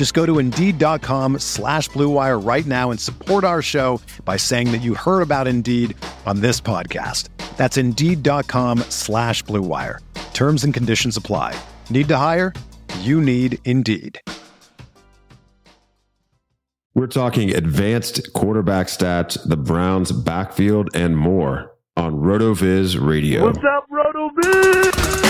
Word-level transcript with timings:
Just 0.00 0.14
go 0.14 0.24
to 0.24 0.38
Indeed.com 0.38 1.40
slash 1.40 1.90
BlueWire 1.90 2.42
right 2.42 2.64
now 2.64 2.90
and 2.90 2.98
support 2.98 3.44
our 3.44 3.60
show 3.60 4.00
by 4.24 4.38
saying 4.38 4.72
that 4.72 4.78
you 4.78 4.94
heard 4.94 5.20
about 5.20 5.46
Indeed 5.46 5.94
on 6.24 6.40
this 6.40 6.58
podcast. 6.58 7.28
That's 7.58 7.76
Indeed.com 7.76 8.78
slash 8.88 9.44
BlueWire. 9.44 9.98
Terms 10.32 10.64
and 10.64 10.72
conditions 10.72 11.18
apply. 11.18 11.54
Need 11.90 12.08
to 12.08 12.16
hire? 12.16 12.54
You 13.00 13.20
need 13.20 13.58
Indeed. 13.66 14.18
We're 16.94 17.06
talking 17.06 17.54
advanced 17.54 18.32
quarterback 18.32 18.86
stats, 18.86 19.36
the 19.46 19.58
Browns 19.58 20.12
backfield, 20.12 20.88
and 20.94 21.14
more 21.14 21.72
on 21.98 22.14
RotoViz 22.14 23.06
Radio. 23.06 23.44
What's 23.44 23.58
up, 23.58 23.86
RotoViz? 23.92 25.29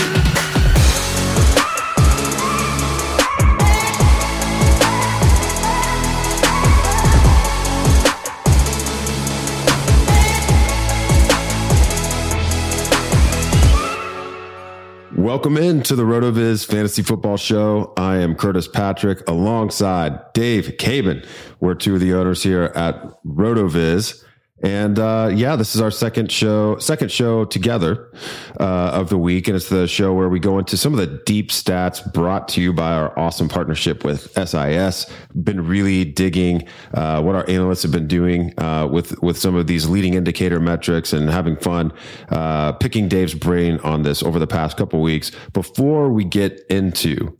Welcome 15.21 15.55
into 15.55 15.95
the 15.95 16.01
RotoViz 16.01 16.65
Fantasy 16.65 17.03
Football 17.03 17.37
Show. 17.37 17.93
I 17.95 18.17
am 18.17 18.33
Curtis 18.33 18.67
Patrick 18.67 19.21
alongside 19.29 20.33
Dave 20.33 20.77
Caban. 20.79 21.27
We're 21.59 21.75
two 21.75 21.93
of 21.93 22.01
the 22.01 22.15
owners 22.15 22.41
here 22.41 22.71
at 22.73 22.99
RotoViz. 23.23 24.23
And 24.63 24.99
uh, 24.99 25.31
yeah, 25.33 25.55
this 25.55 25.75
is 25.75 25.81
our 25.81 25.91
second 25.91 26.31
show, 26.31 26.77
second 26.77 27.11
show 27.11 27.45
together 27.45 28.11
uh, 28.59 28.91
of 28.93 29.09
the 29.09 29.17
week, 29.17 29.47
and 29.47 29.55
it's 29.55 29.69
the 29.69 29.87
show 29.87 30.13
where 30.13 30.29
we 30.29 30.39
go 30.39 30.59
into 30.59 30.77
some 30.77 30.93
of 30.93 30.99
the 30.99 31.21
deep 31.25 31.49
stats 31.49 32.13
brought 32.13 32.47
to 32.49 32.61
you 32.61 32.71
by 32.71 32.93
our 32.93 33.17
awesome 33.17 33.49
partnership 33.49 34.03
with 34.03 34.31
SIS. 34.33 35.07
Been 35.43 35.67
really 35.67 36.05
digging 36.05 36.67
uh, 36.93 37.21
what 37.21 37.35
our 37.35 37.49
analysts 37.49 37.83
have 37.83 37.91
been 37.91 38.07
doing 38.07 38.53
uh, 38.59 38.87
with 38.87 39.19
with 39.21 39.37
some 39.37 39.55
of 39.55 39.67
these 39.67 39.87
leading 39.87 40.13
indicator 40.13 40.59
metrics 40.59 41.11
and 41.13 41.29
having 41.29 41.55
fun 41.57 41.91
uh, 42.29 42.73
picking 42.73 43.07
Dave's 43.07 43.33
brain 43.33 43.79
on 43.79 44.03
this 44.03 44.21
over 44.21 44.37
the 44.37 44.47
past 44.47 44.77
couple 44.77 45.01
weeks. 45.01 45.31
Before 45.53 46.11
we 46.11 46.23
get 46.23 46.61
into 46.69 47.37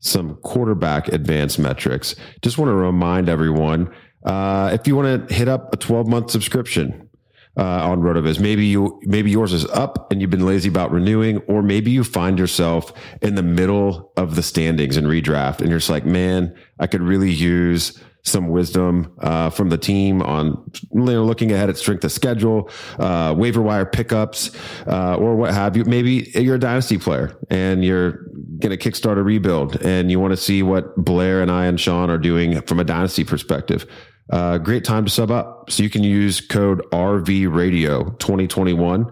some 0.00 0.36
quarterback 0.36 1.08
advanced 1.08 1.58
metrics, 1.58 2.14
just 2.42 2.56
want 2.56 2.68
to 2.70 2.74
remind 2.74 3.28
everyone 3.28 3.90
uh, 4.24 4.70
if 4.72 4.86
you 4.86 4.96
want 4.96 5.28
to 5.28 5.34
hit 5.34 5.48
up 5.48 5.72
a 5.72 5.76
12 5.76 6.06
month 6.06 6.30
subscription 6.30 7.08
uh, 7.56 7.88
on 7.88 8.00
Rotoviz, 8.00 8.40
maybe 8.40 8.66
you 8.66 9.00
maybe 9.04 9.30
yours 9.30 9.52
is 9.52 9.64
up 9.66 10.10
and 10.10 10.20
you've 10.20 10.30
been 10.30 10.46
lazy 10.46 10.68
about 10.68 10.90
renewing, 10.90 11.38
or 11.48 11.62
maybe 11.62 11.90
you 11.90 12.04
find 12.04 12.38
yourself 12.38 12.92
in 13.22 13.34
the 13.34 13.42
middle 13.42 14.12
of 14.16 14.34
the 14.34 14.42
standings 14.42 14.96
and 14.96 15.06
redraft, 15.06 15.60
and 15.60 15.68
you're 15.68 15.78
just 15.78 15.90
like, 15.90 16.04
man, 16.04 16.56
I 16.78 16.86
could 16.86 17.02
really 17.02 17.30
use 17.30 18.00
some 18.24 18.48
wisdom 18.48 19.12
uh, 19.18 19.50
from 19.50 19.68
the 19.68 19.76
team 19.76 20.22
on 20.22 20.70
you 20.94 21.00
know, 21.00 21.24
looking 21.24 21.52
ahead 21.52 21.68
at 21.68 21.76
strength 21.76 22.02
of 22.04 22.10
schedule, 22.10 22.70
uh, 22.98 23.34
waiver 23.36 23.60
wire 23.60 23.84
pickups, 23.84 24.50
uh, 24.86 25.16
or 25.16 25.36
what 25.36 25.52
have 25.52 25.76
you. 25.76 25.84
Maybe 25.84 26.30
you're 26.34 26.54
a 26.54 26.58
dynasty 26.58 26.96
player 26.96 27.36
and 27.50 27.84
you're 27.84 28.24
going 28.58 28.76
to 28.76 28.78
kickstart 28.78 29.18
a 29.18 29.22
rebuild, 29.22 29.76
and 29.82 30.10
you 30.10 30.18
want 30.18 30.32
to 30.32 30.38
see 30.38 30.62
what 30.62 30.96
Blair 30.96 31.42
and 31.42 31.50
I 31.50 31.66
and 31.66 31.78
Sean 31.78 32.10
are 32.10 32.18
doing 32.18 32.62
from 32.62 32.80
a 32.80 32.84
dynasty 32.84 33.24
perspective. 33.24 33.86
Uh, 34.30 34.58
great 34.58 34.84
time 34.84 35.04
to 35.04 35.10
sub 35.10 35.30
up. 35.30 35.70
So 35.70 35.82
you 35.82 35.90
can 35.90 36.02
use 36.02 36.40
code 36.40 36.82
RV 36.90 37.52
Radio 37.54 38.10
2021 38.18 39.06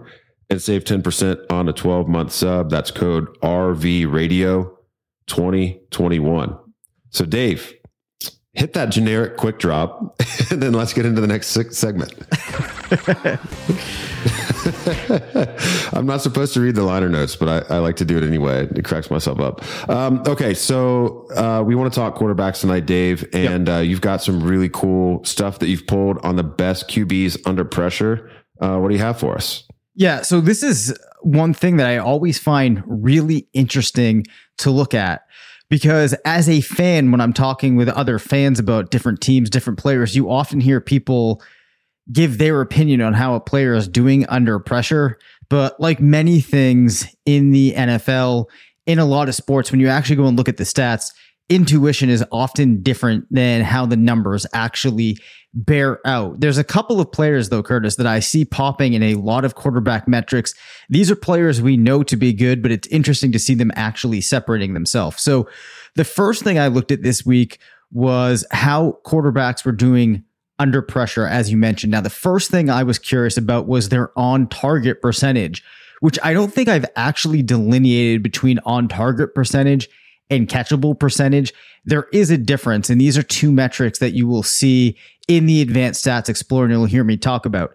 and 0.50 0.62
save 0.62 0.84
10% 0.84 1.50
on 1.50 1.68
a 1.68 1.72
12 1.72 2.08
month 2.08 2.32
sub. 2.32 2.70
That's 2.70 2.90
code 2.90 3.26
RV 3.40 4.12
Radio 4.12 4.78
2021. 5.26 6.58
So, 7.10 7.24
Dave, 7.24 7.74
hit 8.54 8.72
that 8.74 8.90
generic 8.90 9.36
quick 9.36 9.58
drop 9.58 10.20
and 10.50 10.62
then 10.62 10.72
let's 10.72 10.92
get 10.92 11.06
into 11.06 11.20
the 11.20 11.26
next 11.26 11.48
segment. 11.72 12.12
I'm 15.92 16.06
not 16.06 16.22
supposed 16.22 16.54
to 16.54 16.60
read 16.60 16.74
the 16.74 16.82
liner 16.82 17.08
notes, 17.08 17.36
but 17.36 17.70
I, 17.70 17.76
I, 17.76 17.78
like 17.78 17.96
to 17.96 18.04
do 18.04 18.16
it 18.16 18.24
anyway. 18.24 18.68
It 18.74 18.84
cracks 18.84 19.10
myself 19.10 19.40
up. 19.40 19.62
Um, 19.88 20.22
okay, 20.26 20.54
so 20.54 21.26
uh, 21.36 21.62
we 21.64 21.74
want 21.74 21.92
to 21.92 21.98
talk 21.98 22.16
quarterbacks 22.16 22.60
tonight, 22.60 22.86
Dave, 22.86 23.28
and 23.32 23.66
yep. 23.66 23.76
uh, 23.76 23.80
you've 23.80 24.00
got 24.00 24.22
some 24.22 24.42
really 24.42 24.68
cool 24.68 25.24
stuff 25.24 25.58
that 25.58 25.68
you've 25.68 25.86
pulled 25.86 26.18
on 26.18 26.36
the 26.36 26.44
best 26.44 26.88
QBs 26.88 27.46
under 27.46 27.64
pressure. 27.64 28.30
Uh, 28.60 28.78
what 28.78 28.88
do 28.88 28.94
you 28.94 29.00
have 29.00 29.18
for 29.18 29.34
us? 29.34 29.64
Yeah, 29.94 30.22
so 30.22 30.40
this 30.40 30.62
is 30.62 30.96
one 31.20 31.54
thing 31.54 31.76
that 31.76 31.86
I 31.86 31.98
always 31.98 32.38
find 32.38 32.82
really 32.86 33.48
interesting 33.52 34.24
to 34.58 34.70
look 34.70 34.94
at 34.94 35.26
because 35.68 36.14
as 36.26 36.48
a 36.48 36.60
fan, 36.60 37.10
when 37.12 37.20
I'm 37.20 37.32
talking 37.32 37.76
with 37.76 37.88
other 37.88 38.18
fans 38.18 38.58
about 38.58 38.90
different 38.90 39.20
teams, 39.20 39.48
different 39.48 39.78
players, 39.78 40.14
you 40.14 40.30
often 40.30 40.60
hear 40.60 40.80
people 40.80 41.42
give 42.12 42.38
their 42.38 42.60
opinion 42.60 43.00
on 43.00 43.14
how 43.14 43.34
a 43.34 43.40
player 43.40 43.74
is 43.74 43.88
doing 43.88 44.26
under 44.26 44.58
pressure. 44.58 45.18
But 45.48 45.78
like 45.80 46.00
many 46.00 46.40
things 46.40 47.06
in 47.26 47.50
the 47.52 47.72
NFL, 47.72 48.46
in 48.86 48.98
a 48.98 49.04
lot 49.04 49.28
of 49.28 49.34
sports, 49.34 49.70
when 49.70 49.80
you 49.80 49.88
actually 49.88 50.16
go 50.16 50.26
and 50.26 50.36
look 50.36 50.48
at 50.48 50.56
the 50.56 50.64
stats, 50.64 51.12
intuition 51.48 52.08
is 52.08 52.24
often 52.32 52.82
different 52.82 53.26
than 53.30 53.62
how 53.62 53.86
the 53.86 53.96
numbers 53.96 54.46
actually 54.54 55.18
bear 55.54 56.00
out. 56.06 56.40
There's 56.40 56.56
a 56.56 56.64
couple 56.64 57.00
of 57.00 57.12
players, 57.12 57.50
though, 57.50 57.62
Curtis, 57.62 57.96
that 57.96 58.06
I 58.06 58.20
see 58.20 58.44
popping 58.44 58.94
in 58.94 59.02
a 59.02 59.16
lot 59.16 59.44
of 59.44 59.54
quarterback 59.54 60.08
metrics. 60.08 60.54
These 60.88 61.10
are 61.10 61.16
players 61.16 61.60
we 61.60 61.76
know 61.76 62.02
to 62.04 62.16
be 62.16 62.32
good, 62.32 62.62
but 62.62 62.72
it's 62.72 62.88
interesting 62.88 63.32
to 63.32 63.38
see 63.38 63.54
them 63.54 63.70
actually 63.74 64.22
separating 64.22 64.72
themselves. 64.72 65.22
So 65.22 65.48
the 65.94 66.04
first 66.04 66.42
thing 66.42 66.58
I 66.58 66.68
looked 66.68 66.90
at 66.90 67.02
this 67.02 67.26
week 67.26 67.58
was 67.90 68.46
how 68.50 68.98
quarterbacks 69.04 69.64
were 69.64 69.72
doing 69.72 70.24
under 70.62 70.80
pressure, 70.80 71.26
as 71.26 71.50
you 71.50 71.56
mentioned. 71.56 71.90
Now, 71.90 72.00
the 72.00 72.08
first 72.08 72.48
thing 72.48 72.70
I 72.70 72.84
was 72.84 73.00
curious 73.00 73.36
about 73.36 73.66
was 73.66 73.88
their 73.88 74.16
on 74.16 74.46
target 74.46 75.02
percentage, 75.02 75.64
which 75.98 76.20
I 76.22 76.32
don't 76.32 76.54
think 76.54 76.68
I've 76.68 76.86
actually 76.94 77.42
delineated 77.42 78.22
between 78.22 78.60
on 78.60 78.86
target 78.86 79.34
percentage 79.34 79.88
and 80.30 80.46
catchable 80.46 80.96
percentage. 80.96 81.52
There 81.84 82.06
is 82.12 82.30
a 82.30 82.38
difference. 82.38 82.88
And 82.90 83.00
these 83.00 83.18
are 83.18 83.24
two 83.24 83.50
metrics 83.50 83.98
that 83.98 84.12
you 84.12 84.28
will 84.28 84.44
see 84.44 84.96
in 85.26 85.46
the 85.46 85.60
advanced 85.60 86.04
stats 86.04 86.28
explorer 86.28 86.66
and 86.66 86.72
you'll 86.72 86.84
hear 86.84 87.02
me 87.02 87.16
talk 87.16 87.44
about. 87.44 87.74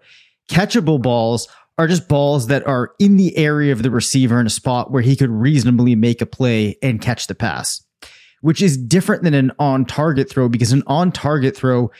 Catchable 0.49 1.01
balls 1.01 1.49
are 1.77 1.87
just 1.87 2.07
balls 2.07 2.47
that 2.47 2.65
are 2.65 2.91
in 2.99 3.17
the 3.17 3.35
area 3.35 3.73
of 3.73 3.83
the 3.83 3.91
receiver 3.91 4.39
in 4.39 4.47
a 4.47 4.49
spot 4.49 4.91
where 4.91 5.01
he 5.01 5.17
could 5.17 5.29
reasonably 5.29 5.93
make 5.93 6.21
a 6.21 6.25
play 6.25 6.77
and 6.81 7.01
catch 7.01 7.27
the 7.27 7.35
pass, 7.35 7.83
which 8.39 8.61
is 8.61 8.77
different 8.77 9.23
than 9.23 9.33
an 9.33 9.51
on 9.59 9.83
target 9.83 10.29
throw 10.29 10.47
because 10.47 10.71
an 10.71 10.83
on 10.87 11.11
target 11.11 11.53
throw 11.53 11.91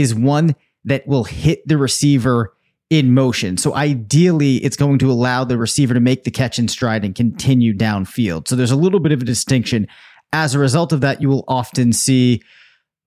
is 0.00 0.14
one 0.14 0.54
that 0.84 1.06
will 1.06 1.24
hit 1.24 1.66
the 1.66 1.76
receiver 1.76 2.54
in 2.90 3.12
motion. 3.12 3.56
So 3.56 3.74
ideally, 3.74 4.56
it's 4.58 4.76
going 4.76 4.98
to 5.00 5.10
allow 5.10 5.44
the 5.44 5.58
receiver 5.58 5.94
to 5.94 6.00
make 6.00 6.24
the 6.24 6.30
catch 6.30 6.58
in 6.58 6.68
stride 6.68 7.04
and 7.04 7.14
continue 7.14 7.74
downfield. 7.74 8.46
So 8.46 8.54
there's 8.54 8.70
a 8.70 8.76
little 8.76 9.00
bit 9.00 9.12
of 9.12 9.22
a 9.22 9.24
distinction. 9.24 9.88
As 10.32 10.54
a 10.54 10.58
result 10.58 10.92
of 10.92 11.00
that, 11.00 11.20
you 11.20 11.28
will 11.28 11.44
often 11.48 11.92
see, 11.92 12.42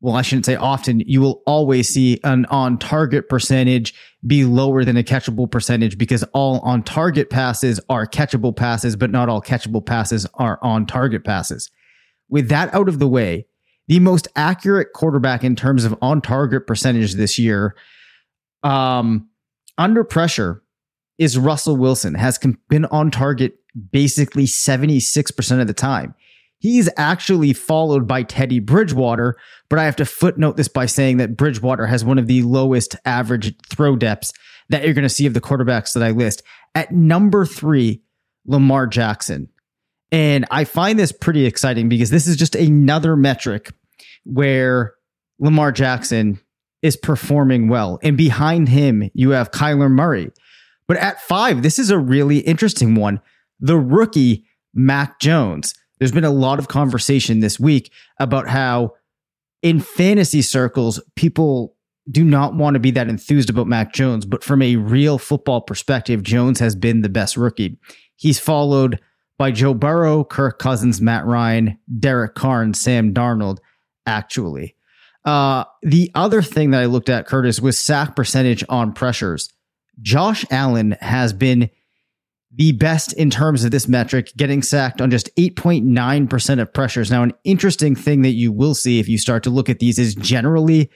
well, 0.02 0.16
I 0.16 0.22
shouldn't 0.22 0.46
say 0.46 0.56
often, 0.56 1.00
you 1.02 1.22
will 1.22 1.42
always 1.46 1.88
see 1.88 2.20
an 2.26 2.46
on 2.48 2.78
target 2.78 3.30
percentage 3.30 3.94
be 4.28 4.44
lower 4.44 4.84
than 4.84 4.98
a 4.98 5.04
catchable 5.04 5.50
percentage 5.50 5.98
because 5.98 6.24
all 6.34 6.60
on 6.60 6.84
target 6.84 7.30
passes 7.30 7.80
are 7.90 8.06
catchable 8.06 8.56
passes, 8.56 8.98
but 8.98 9.12
not 9.12 9.30
all 9.30 9.42
catchable 9.42 9.86
passes 9.86 10.28
are 10.34 10.60
on 10.62 10.86
target 10.86 11.24
passes. 11.24 11.72
With 12.28 12.50
that 12.50 12.74
out 12.74 12.90
of 12.90 13.00
the 13.00 13.08
way, 13.08 13.48
the 13.90 14.00
most 14.00 14.28
accurate 14.36 14.94
quarterback 14.94 15.44
in 15.44 15.56
terms 15.56 15.84
of 15.84 15.96
on 16.02 16.22
target 16.22 16.68
percentage 16.68 17.16
this 17.16 17.40
year. 17.40 17.76
Um, 18.64 19.30
under 19.78 20.04
pressure 20.04 20.62
is 21.18 21.38
Russell 21.38 21.76
Wilson 21.76 22.14
has 22.14 22.40
been 22.70 22.86
on 22.86 23.10
target 23.10 23.56
basically 23.92 24.46
76% 24.46 25.62
of 25.62 25.68
the 25.68 25.74
time. 25.74 26.14
He's 26.60 26.90
actually 26.98 27.54
followed 27.54 28.08
by 28.08 28.24
Teddy 28.24 28.60
Bridgewater, 28.60 29.38
but 29.70 29.80
I 29.80 29.86
have 29.86 29.96
to 29.98 30.06
footnote 30.06 30.56
this 30.58 30.68
by 30.68 30.86
saying 30.86 31.18
that 31.18 31.36
Bridgewater 31.36 31.88
has 31.88 32.06
one 32.06 32.20
of 32.20 32.28
the 32.28 32.44
lowest 32.44 32.96
average 33.06 33.56
throw 33.70 33.96
depths 33.96 34.34
that 34.70 34.84
you're 34.84 34.94
going 34.94 35.04
to 35.04 35.10
see 35.10 35.26
of 35.26 35.34
the 35.34 35.42
quarterbacks 35.42 35.94
that 35.94 36.04
I 36.04 36.12
list. 36.12 36.44
At 36.76 36.92
number 36.92 37.46
three, 37.46 38.04
Lamar 38.46 38.86
Jackson. 38.86 39.50
And 40.12 40.46
I 40.52 40.64
find 40.64 41.00
this 41.00 41.12
pretty 41.12 41.46
exciting 41.46 41.90
because 41.90 42.10
this 42.10 42.28
is 42.28 42.36
just 42.36 42.56
another 42.56 43.16
metric 43.16 43.72
where 44.24 44.94
Lamar 45.40 45.72
Jackson 45.72 46.40
is 46.82 46.96
performing 46.96 47.68
well. 47.68 48.00
And 48.04 48.18
behind 48.18 48.70
him, 48.70 49.10
you 49.14 49.32
have 49.32 49.52
Kyler 49.52 49.92
Murray. 49.92 50.32
But 50.88 50.98
at 50.98 51.22
five, 51.22 51.62
this 51.62 51.78
is 51.78 51.90
a 51.90 52.00
really 52.00 52.40
interesting 52.40 52.96
one. 52.96 53.22
The 53.60 53.78
rookie, 53.78 54.46
Mac 54.74 55.20
Jones. 55.20 55.74
There's 56.00 56.12
been 56.12 56.24
a 56.24 56.32
lot 56.32 56.60
of 56.60 56.68
conversation 56.68 57.42
this 57.42 57.60
week 57.60 57.92
about 58.20 58.48
how 58.48 58.94
in 59.62 59.82
fantasy 59.82 60.42
circles, 60.42 61.02
people 61.16 61.76
do 62.10 62.24
not 62.24 62.56
want 62.56 62.76
to 62.76 62.80
be 62.80 62.92
that 62.92 63.10
enthused 63.10 63.50
about 63.50 63.68
Mac 63.68 63.94
Jones, 63.94 64.26
but 64.26 64.44
from 64.44 64.62
a 64.62 64.78
real 64.78 65.18
football 65.18 65.62
perspective, 65.62 66.24
Jones 66.24 66.60
has 66.60 66.76
been 66.76 67.02
the 67.02 67.10
best 67.10 67.38
rookie. 67.38 67.78
He's 68.16 68.40
followed 68.40 69.00
by 69.38 69.52
Joe 69.52 69.74
Burrow, 69.74 70.24
Kirk 70.24 70.60
Cousins, 70.60 71.02
Matt 71.02 71.26
Ryan, 71.26 71.78
Derek 72.00 72.36
Carr, 72.36 72.62
and 72.62 72.76
Sam 72.76 73.14
Darnold, 73.14 73.60
actually. 74.10 74.76
Uh, 75.24 75.64
the 75.84 76.12
other 76.16 76.42
thing 76.42 76.72
that 76.72 76.82
I 76.82 76.86
looked 76.86 77.10
at, 77.10 77.28
Curtis, 77.28 77.60
was 77.60 77.78
sack 77.78 78.16
percentage 78.16 78.64
on 78.68 78.94
pressures. 78.94 79.54
Josh 80.02 80.46
Allen 80.50 80.98
has 81.02 81.34
been 81.34 81.70
the 82.52 82.72
best 82.72 83.14
in 83.14 83.30
terms 83.30 83.64
of 83.64 83.72
this 83.72 83.88
metric, 83.88 84.32
getting 84.36 84.64
sacked 84.64 85.02
on 85.02 85.12
just 85.12 85.34
8.9% 85.36 86.62
of 86.62 86.74
pressures. 86.74 87.12
Now, 87.12 87.22
an 87.22 87.34
interesting 87.44 87.96
thing 87.96 88.24
that 88.24 88.32
you 88.32 88.52
will 88.52 88.74
see 88.74 89.00
if 89.00 89.08
you 89.08 89.18
start 89.18 89.44
to 89.44 89.50
look 89.50 89.70
at 89.70 89.80
these 89.80 90.00
is 90.00 90.16
generally 90.16 90.90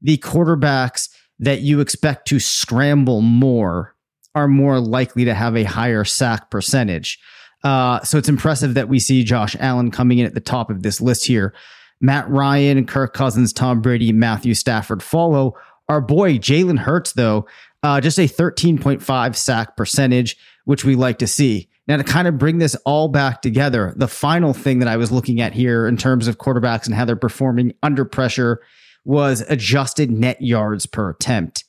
the 0.00 0.16
quarterbacks 0.18 1.10
that 1.38 1.60
you 1.60 1.80
expect 1.80 2.26
to 2.28 2.40
scramble 2.40 3.20
more 3.20 3.94
are 4.34 4.48
more 4.48 4.80
likely 4.80 5.24
to 5.26 5.34
have 5.34 5.56
a 5.56 5.64
higher 5.64 6.04
sack 6.04 6.50
percentage. 6.50 7.18
Uh, 7.62 8.00
so 8.02 8.16
it's 8.16 8.28
impressive 8.28 8.74
that 8.74 8.88
we 8.88 8.98
see 8.98 9.24
Josh 9.24 9.56
Allen 9.58 9.90
coming 9.90 10.18
in 10.18 10.26
at 10.26 10.34
the 10.34 10.40
top 10.40 10.70
of 10.70 10.82
this 10.82 11.00
list 11.00 11.26
here. 11.26 11.52
Matt 12.00 12.28
Ryan, 12.28 12.86
Kirk 12.86 13.14
Cousins, 13.14 13.52
Tom 13.52 13.80
Brady, 13.80 14.12
Matthew 14.12 14.54
Stafford 14.54 15.02
follow. 15.02 15.54
Our 15.88 16.00
boy 16.00 16.38
Jalen 16.38 16.80
Hurts, 16.80 17.12
though, 17.12 17.46
uh, 17.82 18.00
just 18.00 18.18
a 18.18 18.22
13.5 18.22 19.36
sack 19.36 19.76
percentage 19.76 20.36
which 20.66 20.84
we 20.84 20.94
like 20.96 21.18
to 21.18 21.26
see. 21.26 21.68
Now, 21.88 21.96
to 21.96 22.04
kind 22.04 22.28
of 22.28 22.36
bring 22.36 22.58
this 22.58 22.74
all 22.84 23.08
back 23.08 23.40
together, 23.40 23.94
the 23.96 24.08
final 24.08 24.52
thing 24.52 24.80
that 24.80 24.88
I 24.88 24.96
was 24.96 25.12
looking 25.12 25.40
at 25.40 25.54
here 25.54 25.86
in 25.86 25.96
terms 25.96 26.26
of 26.26 26.38
quarterbacks 26.38 26.86
and 26.86 26.94
how 26.94 27.04
they're 27.04 27.16
performing 27.16 27.72
under 27.82 28.04
pressure 28.04 28.60
was 29.04 29.42
adjusted 29.48 30.10
net 30.10 30.42
yards 30.42 30.84
per 30.84 31.10
attempt. 31.10 31.64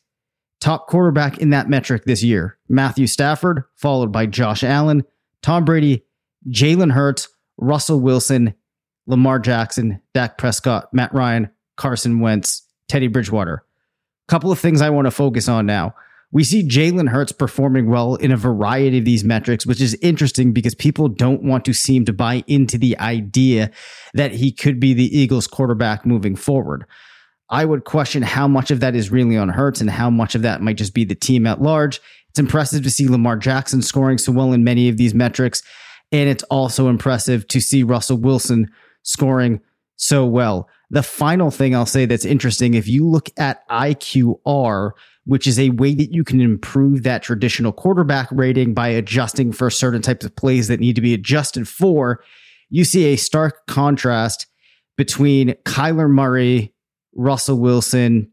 Top 0.60 0.88
quarterback 0.88 1.38
in 1.38 1.52
that 1.52 1.70
metric 1.70 2.06
this 2.06 2.24
year 2.24 2.58
Matthew 2.68 3.06
Stafford, 3.06 3.64
followed 3.76 4.12
by 4.12 4.26
Josh 4.26 4.64
Allen, 4.64 5.06
Tom 5.44 5.64
Brady, 5.64 6.04
Jalen 6.50 6.92
Hurts, 6.92 7.30
Russell 7.58 8.00
Wilson, 8.00 8.56
Lamar 9.08 9.40
Jackson, 9.40 10.02
Dak 10.14 10.38
Prescott, 10.38 10.94
Matt 10.94 11.14
Ryan, 11.14 11.50
Carson 11.78 12.20
Wentz, 12.20 12.64
Teddy 12.88 13.08
Bridgewater. 13.08 13.64
A 14.28 14.32
Couple 14.32 14.52
of 14.52 14.60
things 14.60 14.82
I 14.82 14.90
want 14.90 15.06
to 15.06 15.12
focus 15.12 15.48
on 15.48 15.66
now. 15.66 15.96
We 16.32 16.44
see 16.44 16.68
Jalen 16.68 17.08
Hurts 17.08 17.32
performing 17.32 17.90
well 17.90 18.16
in 18.16 18.34
a 18.34 18.38
variety 18.38 18.98
of 18.98 19.06
these 19.06 19.24
metrics, 19.24 19.66
which 19.66 19.80
is 19.80 19.98
interesting 20.02 20.52
because 20.52 20.76
people 20.76 21.08
don't 21.08 21.42
want 21.42 21.64
to 21.66 21.74
seem 21.74 22.04
to 22.04 22.12
buy 22.12 22.44
into 22.48 22.78
the 22.78 23.00
idea 23.00 23.72
that 24.14 24.34
he 24.34 24.52
could 24.52 24.78
be 24.78 24.94
the 24.94 25.18
Eagles 25.18 25.48
quarterback 25.48 26.06
moving 26.06 26.36
forward. 26.36 26.86
I 27.50 27.64
would 27.64 27.86
question 27.86 28.24
how 28.24 28.46
much 28.46 28.72
of 28.72 28.82
that 28.82 28.94
is 28.94 29.10
really 29.10 29.38
on 29.38 29.48
Hurts 29.48 29.80
and 29.80 29.90
how 29.90 30.10
much 30.10 30.36
of 30.36 30.42
that 30.42 30.62
might 30.62 30.76
just 30.76 30.94
be 30.94 31.06
the 31.06 31.16
team 31.16 31.48
at 31.48 31.62
large. 31.62 32.02
It's 32.30 32.40
impressive 32.40 32.84
to 32.84 32.92
see 32.92 33.08
Lamar 33.08 33.38
Jackson 33.38 33.82
scoring 33.82 34.18
so 34.18 34.34
well 34.34 34.52
in 34.52 34.66
many 34.66 34.90
of 34.90 34.98
these 34.98 35.14
metrics. 35.14 35.64
And 36.12 36.30
it's 36.30 36.44
also 36.44 36.90
impressive 36.90 37.48
to 37.48 37.62
see 37.62 37.84
Russell 37.84 38.18
Wilson 38.18 38.70
scoring 39.08 39.62
so 39.96 40.26
well. 40.26 40.70
The 40.90 41.04
final 41.04 41.52
thing 41.52 41.76
I'll 41.76 41.86
say 41.86 42.06
that's 42.06 42.26
interesting 42.26 42.74
if 42.74 42.88
you 42.88 43.08
look 43.08 43.30
at 43.38 43.68
IQR, 43.70 44.92
which 45.26 45.48
is 45.48 45.60
a 45.60 45.72
way 45.72 45.94
that 45.96 46.14
you 46.14 46.24
can 46.24 46.40
improve 46.40 47.04
that 47.04 47.24
traditional 47.24 47.74
quarterback 47.74 48.30
rating 48.32 48.74
by 48.74 48.90
adjusting 48.90 49.52
for 49.52 49.70
certain 49.70 50.02
types 50.02 50.26
of 50.26 50.36
plays 50.36 50.68
that 50.68 50.80
need 50.80 50.96
to 50.96 51.02
be 51.02 51.14
adjusted 51.14 51.68
for. 51.68 52.24
You 52.70 52.86
see 52.86 53.06
a 53.06 53.16
stark 53.16 53.66
contrast 53.68 54.48
between 54.96 55.50
Kyler 55.66 56.10
Murray, 56.10 56.74
Russell 57.14 57.60
Wilson, 57.60 58.32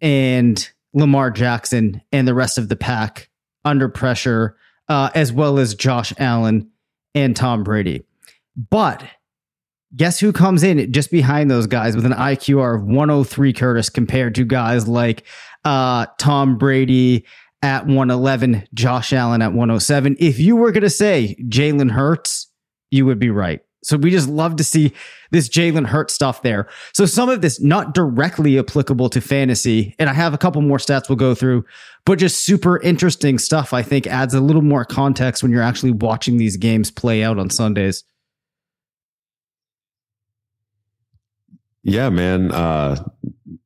and 0.00 0.70
Lamar 0.92 1.30
Jackson 1.30 2.02
and 2.12 2.26
the 2.26 2.34
rest 2.34 2.58
of 2.58 2.68
the 2.68 2.76
pack 2.76 3.30
under 3.64 3.88
pressure, 3.88 4.56
uh, 4.88 5.10
as 5.14 5.32
well 5.32 5.58
as 5.58 5.74
Josh 5.74 6.12
Allen 6.18 6.70
and 7.14 7.36
Tom 7.36 7.62
Brady. 7.62 8.04
But 8.70 9.04
guess 9.96 10.20
who 10.20 10.32
comes 10.32 10.62
in 10.62 10.92
just 10.92 11.10
behind 11.10 11.50
those 11.50 11.66
guys 11.66 11.96
with 11.96 12.06
an 12.06 12.12
IQR 12.12 12.76
of 12.76 12.82
103 12.84 13.52
Curtis 13.52 13.90
compared 13.90 14.34
to 14.36 14.44
guys 14.44 14.86
like 14.86 15.24
uh, 15.64 16.06
Tom 16.18 16.58
Brady 16.58 17.26
at 17.62 17.86
111, 17.86 18.66
Josh 18.72 19.12
Allen 19.12 19.42
at 19.42 19.52
107. 19.52 20.16
If 20.18 20.38
you 20.38 20.56
were 20.56 20.72
going 20.72 20.82
to 20.82 20.90
say 20.90 21.36
Jalen 21.48 21.90
Hurts, 21.90 22.50
you 22.90 23.04
would 23.06 23.18
be 23.18 23.30
right. 23.30 23.60
So 23.82 23.96
we 23.96 24.10
just 24.10 24.28
love 24.28 24.56
to 24.56 24.64
see 24.64 24.92
this 25.30 25.48
Jalen 25.48 25.86
Hurts 25.86 26.12
stuff 26.12 26.42
there. 26.42 26.68
So 26.92 27.06
some 27.06 27.30
of 27.30 27.40
this 27.40 27.60
not 27.60 27.94
directly 27.94 28.58
applicable 28.58 29.08
to 29.10 29.20
fantasy, 29.20 29.94
and 29.98 30.10
I 30.10 30.12
have 30.12 30.34
a 30.34 30.38
couple 30.38 30.60
more 30.60 30.76
stats 30.76 31.08
we'll 31.08 31.16
go 31.16 31.34
through, 31.34 31.64
but 32.04 32.18
just 32.18 32.44
super 32.44 32.80
interesting 32.82 33.38
stuff. 33.38 33.72
I 33.72 33.82
think 33.82 34.06
adds 34.06 34.34
a 34.34 34.40
little 34.40 34.62
more 34.62 34.84
context 34.84 35.42
when 35.42 35.50
you're 35.50 35.62
actually 35.62 35.92
watching 35.92 36.36
these 36.36 36.58
games 36.58 36.90
play 36.90 37.22
out 37.22 37.38
on 37.38 37.48
Sundays. 37.48 38.04
Yeah, 41.82 42.10
man. 42.10 42.52
Uh, 42.52 43.02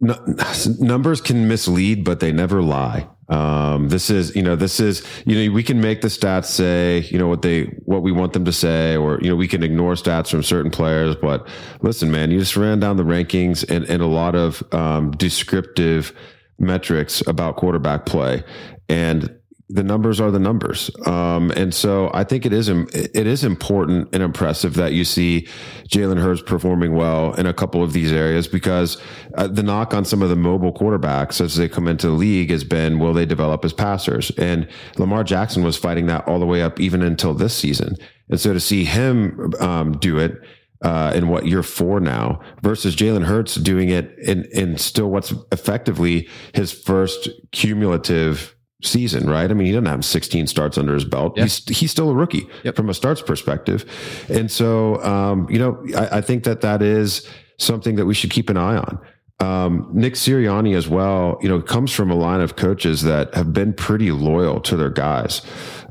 n- 0.02 0.36
numbers 0.78 1.20
can 1.20 1.48
mislead, 1.48 2.04
but 2.04 2.20
they 2.20 2.32
never 2.32 2.62
lie. 2.62 3.08
Um, 3.28 3.88
this 3.88 4.10
is, 4.10 4.36
you 4.36 4.42
know, 4.42 4.54
this 4.54 4.80
is, 4.80 5.02
you 5.24 5.48
know, 5.48 5.54
we 5.54 5.62
can 5.62 5.80
make 5.80 6.02
the 6.02 6.08
stats 6.08 6.44
say, 6.44 7.00
you 7.10 7.18
know, 7.18 7.26
what 7.26 7.42
they, 7.42 7.64
what 7.86 8.02
we 8.02 8.12
want 8.12 8.34
them 8.34 8.44
to 8.44 8.52
say, 8.52 8.96
or, 8.96 9.18
you 9.22 9.30
know, 9.30 9.36
we 9.36 9.48
can 9.48 9.62
ignore 9.62 9.94
stats 9.94 10.30
from 10.30 10.42
certain 10.42 10.70
players. 10.70 11.16
But 11.16 11.48
listen, 11.80 12.10
man, 12.10 12.30
you 12.30 12.38
just 12.38 12.56
ran 12.56 12.80
down 12.80 12.98
the 12.98 13.02
rankings 13.02 13.68
and, 13.68 13.84
and 13.86 14.02
a 14.02 14.06
lot 14.06 14.34
of 14.34 14.62
um, 14.72 15.10
descriptive 15.12 16.12
metrics 16.58 17.26
about 17.26 17.56
quarterback 17.56 18.04
play. 18.04 18.44
And 18.90 19.34
the 19.70 19.82
numbers 19.82 20.20
are 20.20 20.30
the 20.30 20.38
numbers. 20.38 20.90
Um, 21.06 21.50
and 21.52 21.74
so 21.74 22.10
I 22.12 22.22
think 22.22 22.44
it 22.44 22.52
is 22.52 22.68
it 22.68 23.26
is 23.26 23.44
important 23.44 24.10
and 24.12 24.22
impressive 24.22 24.74
that 24.74 24.92
you 24.92 25.04
see 25.04 25.48
Jalen 25.88 26.20
Hurts 26.20 26.42
performing 26.42 26.94
well 26.94 27.32
in 27.34 27.46
a 27.46 27.54
couple 27.54 27.82
of 27.82 27.94
these 27.94 28.12
areas 28.12 28.46
because 28.46 29.00
uh, 29.36 29.46
the 29.46 29.62
knock 29.62 29.94
on 29.94 30.04
some 30.04 30.20
of 30.20 30.28
the 30.28 30.36
mobile 30.36 30.72
quarterbacks 30.72 31.40
as 31.40 31.56
they 31.56 31.68
come 31.68 31.88
into 31.88 32.08
the 32.08 32.12
league 32.12 32.50
has 32.50 32.62
been 32.62 32.98
will 32.98 33.14
they 33.14 33.24
develop 33.24 33.64
as 33.64 33.72
passers? 33.72 34.30
And 34.32 34.68
Lamar 34.98 35.24
Jackson 35.24 35.64
was 35.64 35.78
fighting 35.78 36.06
that 36.06 36.28
all 36.28 36.38
the 36.38 36.46
way 36.46 36.62
up 36.62 36.78
even 36.78 37.00
until 37.00 37.32
this 37.32 37.56
season. 37.56 37.96
And 38.28 38.38
so 38.38 38.52
to 38.52 38.60
see 38.60 38.84
him 38.84 39.52
um, 39.60 39.92
do 39.92 40.18
it. 40.18 40.36
Uh, 40.82 41.12
in 41.14 41.28
what 41.28 41.46
year 41.46 41.62
four 41.62 41.98
now 41.98 42.38
versus 42.60 42.94
Jalen 42.94 43.24
Hurts 43.24 43.54
doing 43.54 43.88
it 43.88 44.18
in, 44.18 44.44
in 44.52 44.76
still 44.76 45.08
what's 45.08 45.32
effectively 45.50 46.28
his 46.52 46.72
first 46.72 47.30
cumulative 47.52 48.54
season, 48.84 49.28
right? 49.28 49.50
I 49.50 49.54
mean, 49.54 49.66
he 49.66 49.72
doesn't 49.72 49.86
have 49.86 50.04
16 50.04 50.46
starts 50.46 50.78
under 50.78 50.94
his 50.94 51.04
belt. 51.04 51.38
He's 51.38 51.64
he's 51.68 51.90
still 51.90 52.10
a 52.10 52.14
rookie 52.14 52.48
yep. 52.62 52.76
from 52.76 52.88
a 52.88 52.94
starts 52.94 53.22
perspective, 53.22 53.84
and 54.28 54.50
so 54.50 55.02
um, 55.02 55.48
you 55.50 55.58
know, 55.58 55.84
I, 55.96 56.18
I, 56.18 56.20
think 56.20 56.44
that 56.44 56.60
that 56.60 56.82
is 56.82 57.28
something 57.58 57.96
that 57.96 58.06
we 58.06 58.14
should 58.14 58.30
keep 58.30 58.50
an 58.50 58.56
eye 58.56 58.76
on. 58.76 58.98
Um, 59.40 59.88
Nick 59.92 60.14
Sirianni 60.14 60.76
as 60.76 60.88
well, 60.88 61.38
you 61.42 61.48
know, 61.48 61.60
comes 61.60 61.92
from 61.92 62.10
a 62.10 62.14
line 62.14 62.40
of 62.40 62.56
coaches 62.56 63.02
that 63.02 63.34
have 63.34 63.52
been 63.52 63.72
pretty 63.72 64.12
loyal 64.12 64.60
to 64.60 64.76
their 64.76 64.90
guys. 64.90 65.42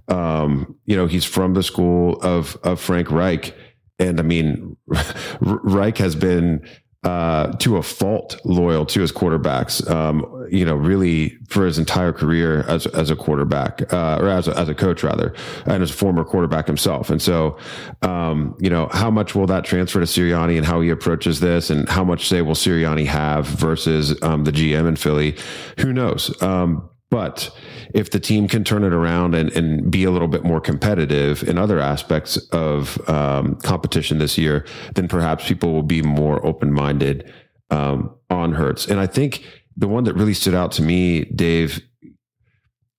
Um, 0.07 0.75
you 0.85 0.95
know, 0.95 1.07
he's 1.07 1.25
from 1.25 1.53
the 1.53 1.63
school 1.63 2.19
of 2.21 2.57
of 2.63 2.79
Frank 2.79 3.12
Reich, 3.12 3.53
and 4.00 4.19
I 4.19 4.23
mean, 4.23 4.77
Reich 5.41 5.97
has 5.97 6.15
been 6.15 6.67
uh, 7.03 7.51
to 7.57 7.77
a 7.77 7.83
fault 7.83 8.39
loyal 8.45 8.85
to 8.85 9.01
his 9.01 9.12
quarterbacks. 9.12 9.89
Um, 9.89 10.32
you 10.60 10.65
know, 10.67 10.75
really 10.91 11.38
for 11.48 11.65
his 11.65 11.77
entire 11.77 12.13
career 12.13 12.50
as 12.67 12.86
as 13.01 13.10
a 13.10 13.15
quarterback 13.15 13.74
uh, 13.91 14.17
or 14.22 14.29
as 14.29 14.48
a, 14.48 14.53
as 14.57 14.69
a 14.69 14.75
coach 14.75 15.03
rather, 15.03 15.33
and 15.65 15.83
as 15.83 15.89
a 15.89 15.93
former 15.93 16.24
quarterback 16.24 16.67
himself. 16.67 17.10
And 17.10 17.22
so, 17.22 17.57
um, 18.01 18.55
you 18.60 18.69
know, 18.69 18.88
how 18.91 19.12
much 19.12 19.36
will 19.36 19.48
that 19.48 19.65
transfer 19.65 20.00
to 20.00 20.05
Sirianni 20.05 20.55
and 20.57 20.65
how 20.65 20.81
he 20.81 20.89
approaches 20.91 21.39
this, 21.39 21.69
and 21.69 21.89
how 21.89 22.03
much 22.03 22.27
say 22.27 22.41
will 22.41 22.55
Sirianni 22.55 23.05
have 23.07 23.48
versus 23.48 24.15
um, 24.22 24.43
the 24.43 24.51
GM 24.51 24.88
in 24.88 24.95
Philly? 24.95 25.36
Who 25.79 25.91
knows? 25.91 26.41
Um, 26.41 26.89
But 27.13 27.51
if 27.93 28.10
the 28.10 28.19
team 28.19 28.48
can 28.48 28.63
turn 28.63 28.83
it 28.83 28.93
around 28.93 29.36
and, 29.36 29.51
and 29.57 29.91
be 29.91 30.03
a 30.03 30.10
little 30.10 30.27
bit 30.27 30.43
more 30.43 30.62
competitive 30.62 31.43
in 31.50 31.57
other 31.60 31.79
aspects 31.79 32.38
of 32.51 32.98
um, 33.07 33.55
competition 33.62 34.17
this 34.17 34.36
year, 34.38 34.65
then 34.95 35.07
perhaps 35.07 35.48
people 35.48 35.69
will 35.75 35.88
be 35.88 36.01
more 36.01 36.43
open 36.43 36.74
minded 36.74 37.31
um, 37.69 38.10
on 38.29 38.53
Hurts. 38.53 38.88
And 38.88 39.00
I 39.00 39.07
think 39.07 39.45
the 39.77 39.87
one 39.87 40.03
that 40.05 40.13
really 40.13 40.33
stood 40.33 40.55
out 40.55 40.71
to 40.73 40.81
me, 40.81 41.25
Dave, 41.25 41.81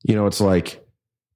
you 0.02 0.14
know, 0.14 0.26
it's 0.26 0.40
like 0.40 0.84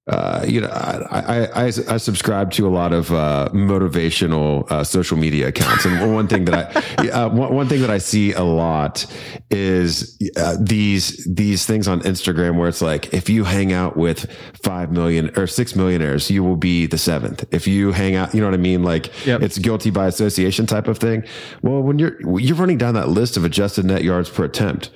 uh, 0.09 0.43
you 0.47 0.59
know, 0.59 0.69
I, 0.69 1.45
I, 1.45 1.65
I, 1.67 1.97
subscribe 1.97 2.49
to 2.53 2.67
a 2.67 2.71
lot 2.71 2.93
of 2.93 3.11
uh, 3.11 3.49
motivational 3.53 4.69
uh, 4.71 4.83
social 4.83 5.17
media 5.17 5.49
accounts, 5.49 5.85
and 5.85 6.15
one 6.15 6.27
thing 6.27 6.45
that 6.45 6.75
I 6.99 7.09
uh, 7.09 7.29
one, 7.29 7.53
one, 7.53 7.67
thing 7.67 7.81
that 7.81 7.91
I 7.91 7.99
see 7.99 8.33
a 8.33 8.41
lot 8.41 9.05
is 9.51 10.17
uh, 10.35 10.57
these 10.59 11.23
these 11.31 11.67
things 11.67 11.87
on 11.87 12.01
Instagram 12.01 12.57
where 12.57 12.67
it's 12.67 12.81
like 12.81 13.13
if 13.13 13.29
you 13.29 13.43
hang 13.43 13.71
out 13.71 13.97
with 13.97 14.31
five 14.63 14.91
million 14.91 15.29
or 15.37 15.45
six 15.45 15.75
millionaires, 15.75 16.31
you 16.31 16.43
will 16.43 16.57
be 16.57 16.87
the 16.87 16.97
seventh. 16.97 17.45
If 17.51 17.67
you 17.67 17.91
hang 17.91 18.15
out, 18.15 18.33
you 18.33 18.41
know 18.41 18.47
what 18.47 18.55
I 18.55 18.57
mean? 18.57 18.81
Like 18.81 19.11
yep. 19.27 19.43
it's 19.43 19.59
guilty 19.59 19.91
by 19.91 20.07
association 20.07 20.65
type 20.65 20.87
of 20.87 20.97
thing. 20.97 21.23
Well, 21.61 21.83
when 21.83 21.99
you're 21.99 22.17
you're 22.39 22.57
running 22.57 22.79
down 22.79 22.95
that 22.95 23.09
list 23.09 23.37
of 23.37 23.45
adjusted 23.45 23.85
net 23.85 24.03
yards 24.03 24.27
per 24.31 24.45
attempt 24.45 24.89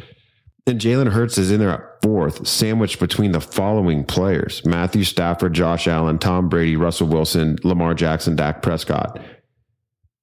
and 0.65 0.79
Jalen 0.79 1.11
Hurts 1.11 1.37
is 1.37 1.51
in 1.51 1.59
there 1.59 1.71
at 1.71 2.01
fourth, 2.01 2.47
sandwiched 2.47 2.99
between 2.99 3.33
the 3.33 3.41
following 3.41 4.05
players 4.05 4.65
Matthew 4.65 5.03
Stafford, 5.03 5.53
Josh 5.53 5.87
Allen, 5.87 6.19
Tom 6.19 6.47
Brady, 6.49 6.75
Russell 6.75 7.07
Wilson, 7.07 7.57
Lamar 7.63 7.93
Jackson, 7.93 8.35
Dak 8.35 8.61
Prescott. 8.61 9.19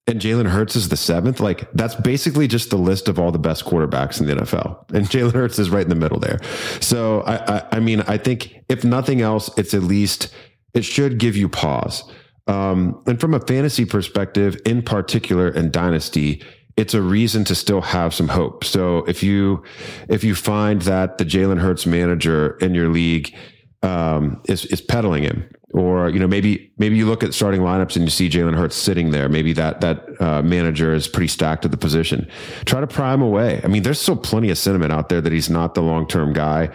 And 0.06 0.20
Jalen 0.20 0.48
Hurts 0.48 0.74
is 0.74 0.88
the 0.88 0.96
seventh. 0.96 1.38
Like, 1.38 1.70
that's 1.72 1.94
basically 1.94 2.48
just 2.48 2.70
the 2.70 2.78
list 2.78 3.06
of 3.06 3.18
all 3.18 3.30
the 3.30 3.38
best 3.38 3.64
quarterbacks 3.64 4.20
in 4.20 4.26
the 4.26 4.34
NFL. 4.34 4.84
And 4.94 5.06
Jalen 5.06 5.32
Hurts 5.32 5.58
is 5.58 5.70
right 5.70 5.84
in 5.84 5.88
the 5.88 5.94
middle 5.94 6.18
there. 6.18 6.40
So, 6.80 7.20
I, 7.20 7.58
I, 7.58 7.66
I 7.72 7.80
mean, 7.80 8.00
I 8.08 8.16
think 8.16 8.64
if 8.68 8.82
nothing 8.82 9.20
else, 9.20 9.50
it's 9.56 9.72
at 9.72 9.84
least, 9.84 10.34
it 10.74 10.84
should 10.84 11.18
give 11.18 11.36
you 11.36 11.48
pause. 11.48 12.02
Um, 12.48 13.00
and 13.06 13.20
from 13.20 13.34
a 13.34 13.40
fantasy 13.40 13.84
perspective, 13.84 14.60
in 14.66 14.82
particular, 14.82 15.48
and 15.48 15.70
Dynasty, 15.70 16.42
it's 16.80 16.94
a 16.94 17.02
reason 17.02 17.44
to 17.44 17.54
still 17.54 17.82
have 17.82 18.14
some 18.14 18.28
hope. 18.28 18.64
So 18.64 19.04
if 19.04 19.22
you 19.22 19.62
if 20.08 20.24
you 20.24 20.34
find 20.34 20.80
that 20.82 21.18
the 21.18 21.24
Jalen 21.24 21.60
Hurts 21.60 21.84
manager 21.84 22.56
in 22.60 22.74
your 22.74 22.88
league 22.88 23.34
um, 23.82 24.42
is 24.46 24.66
is 24.66 24.80
peddling 24.80 25.22
him, 25.22 25.48
or 25.72 26.10
you 26.10 26.18
know 26.18 26.26
maybe 26.26 26.70
maybe 26.76 26.96
you 26.96 27.06
look 27.06 27.22
at 27.22 27.32
starting 27.32 27.62
lineups 27.62 27.96
and 27.96 28.04
you 28.04 28.10
see 28.10 28.28
Jalen 28.28 28.54
Hurts 28.54 28.76
sitting 28.76 29.10
there. 29.10 29.28
Maybe 29.28 29.54
that 29.54 29.80
that 29.80 30.04
uh, 30.20 30.42
manager 30.42 30.92
is 30.92 31.08
pretty 31.08 31.28
stacked 31.28 31.64
at 31.64 31.70
the 31.70 31.78
position. 31.78 32.28
Try 32.66 32.80
to 32.80 32.86
pry 32.86 33.14
him 33.14 33.22
away. 33.22 33.60
I 33.64 33.68
mean, 33.68 33.82
there's 33.82 34.00
still 34.00 34.16
plenty 34.16 34.50
of 34.50 34.58
sentiment 34.58 34.92
out 34.92 35.08
there 35.08 35.22
that 35.22 35.32
he's 35.32 35.48
not 35.48 35.74
the 35.74 35.82
long 35.82 36.06
term 36.06 36.34
guy, 36.34 36.68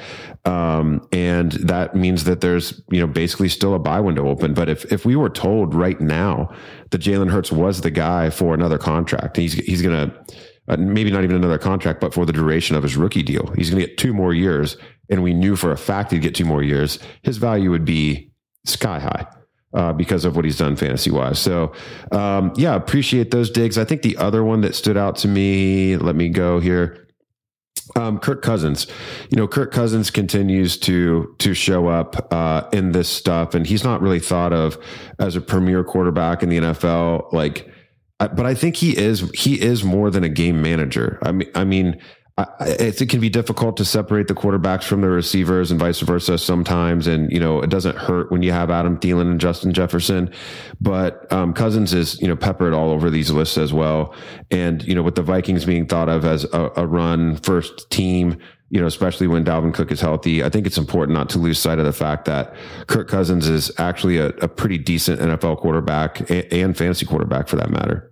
um, 0.45 1.07
and 1.11 1.51
that 1.53 1.95
means 1.95 2.23
that 2.23 2.41
there's 2.41 2.81
you 2.89 2.99
know 2.99 3.07
basically 3.07 3.49
still 3.49 3.75
a 3.75 3.79
buy 3.79 3.99
window 3.99 4.27
open. 4.27 4.55
But 4.55 4.69
if 4.69 4.91
if 4.91 5.05
we 5.05 5.15
were 5.15 5.29
told 5.29 5.75
right 5.75 5.99
now 6.01 6.51
that 6.89 7.01
Jalen 7.01 7.29
Hurts 7.29 7.51
was 7.51 7.81
the 7.81 7.91
guy 7.91 8.31
for 8.31 8.55
another 8.55 8.79
contract, 8.79 9.37
he's 9.37 9.53
he's 9.53 9.81
gonna. 9.81 10.11
Uh, 10.67 10.77
maybe 10.77 11.11
not 11.11 11.23
even 11.23 11.35
another 11.35 11.59
contract, 11.59 12.01
but 12.01 12.13
for 12.13 12.25
the 12.25 12.33
duration 12.33 12.75
of 12.75 12.83
his 12.83 12.97
rookie 12.97 13.21
deal, 13.21 13.53
he's 13.55 13.69
going 13.69 13.81
to 13.81 13.87
get 13.87 13.97
two 13.97 14.13
more 14.13 14.33
years. 14.33 14.77
And 15.09 15.21
we 15.21 15.33
knew 15.33 15.55
for 15.55 15.71
a 15.71 15.77
fact 15.77 16.11
he'd 16.11 16.21
get 16.21 16.33
two 16.33 16.45
more 16.45 16.63
years. 16.63 16.97
His 17.21 17.37
value 17.37 17.69
would 17.69 17.85
be 17.85 18.31
sky 18.65 18.99
high. 18.99 19.27
Uh, 19.73 19.91
because 19.91 20.23
of 20.23 20.37
what 20.37 20.45
he's 20.45 20.57
done 20.57 20.73
fantasy 20.77 21.11
wise. 21.11 21.37
So, 21.37 21.73
um, 22.13 22.53
yeah, 22.55 22.75
appreciate 22.75 23.31
those 23.31 23.49
digs. 23.49 23.77
I 23.77 23.83
think 23.83 24.03
the 24.03 24.15
other 24.15 24.41
one 24.41 24.61
that 24.61 24.73
stood 24.73 24.95
out 24.95 25.17
to 25.17 25.27
me, 25.27 25.97
let 25.97 26.15
me 26.15 26.29
go 26.29 26.61
here. 26.61 27.05
Um, 27.97 28.19
Kirk 28.19 28.41
Cousins, 28.41 28.87
you 29.29 29.35
know, 29.35 29.49
Kirk 29.49 29.73
Cousins 29.73 30.09
continues 30.09 30.77
to 30.77 31.35
to 31.39 31.53
show 31.53 31.89
up 31.89 32.31
uh, 32.31 32.69
in 32.71 32.93
this 32.93 33.09
stuff, 33.09 33.53
and 33.53 33.67
he's 33.67 33.83
not 33.83 34.01
really 34.01 34.21
thought 34.21 34.53
of 34.53 34.77
as 35.19 35.35
a 35.35 35.41
premier 35.41 35.83
quarterback 35.83 36.41
in 36.41 36.47
the 36.47 36.57
NFL. 36.57 37.33
Like, 37.33 37.69
but 38.19 38.45
I 38.45 38.53
think 38.55 38.77
he 38.77 38.97
is. 38.97 39.29
He 39.31 39.61
is 39.61 39.83
more 39.83 40.09
than 40.09 40.23
a 40.23 40.29
game 40.29 40.61
manager. 40.61 41.19
I 41.21 41.31
mean, 41.31 41.51
I 41.55 41.63
mean, 41.63 42.01
it 42.59 43.07
can 43.09 43.21
be 43.21 43.29
difficult 43.29 43.77
to 43.77 43.85
separate 43.85 44.27
the 44.27 44.33
quarterbacks 44.33 44.83
from 44.83 44.99
the 44.99 45.07
receivers 45.07 45.71
and 45.71 45.79
vice 45.79 46.01
versa 46.01 46.37
sometimes. 46.37 47.07
And, 47.07 47.31
you 47.31 47.39
know, 47.39 47.61
it 47.61 47.69
doesn't 47.69 47.95
hurt 47.95 48.29
when 48.29 48.43
you 48.43 48.51
have 48.51 48.69
Adam 48.69 48.97
Thielen 48.97 49.31
and 49.31 49.39
Justin 49.39 49.71
Jefferson, 49.73 50.33
but 50.81 51.31
um, 51.31 51.53
Cousins 51.53 51.93
is, 51.93 52.19
you 52.21 52.27
know, 52.27 52.35
peppered 52.35 52.73
all 52.73 52.91
over 52.91 53.09
these 53.09 53.31
lists 53.31 53.57
as 53.57 53.71
well. 53.71 54.13
And, 54.51 54.83
you 54.83 54.95
know, 54.95 55.01
with 55.01 55.15
the 55.15 55.21
Vikings 55.21 55.63
being 55.63 55.87
thought 55.87 56.09
of 56.09 56.25
as 56.25 56.43
a, 56.51 56.71
a 56.75 56.85
run 56.85 57.37
first 57.37 57.89
team, 57.89 58.37
you 58.69 58.79
know, 58.79 58.87
especially 58.87 59.27
when 59.27 59.45
Dalvin 59.45 59.73
Cook 59.73 59.91
is 59.91 60.01
healthy, 60.01 60.43
I 60.43 60.49
think 60.49 60.65
it's 60.65 60.77
important 60.77 61.17
not 61.17 61.29
to 61.29 61.37
lose 61.37 61.59
sight 61.59 61.79
of 61.79 61.85
the 61.85 61.93
fact 61.93 62.25
that 62.25 62.55
Kirk 62.87 63.07
Cousins 63.07 63.47
is 63.47 63.71
actually 63.77 64.17
a, 64.17 64.27
a 64.27 64.47
pretty 64.47 64.77
decent 64.77 65.19
NFL 65.19 65.57
quarterback 65.57 66.19
and, 66.29 66.45
and 66.51 66.77
fantasy 66.77 67.05
quarterback 67.05 67.47
for 67.47 67.57
that 67.57 67.69
matter. 67.69 68.11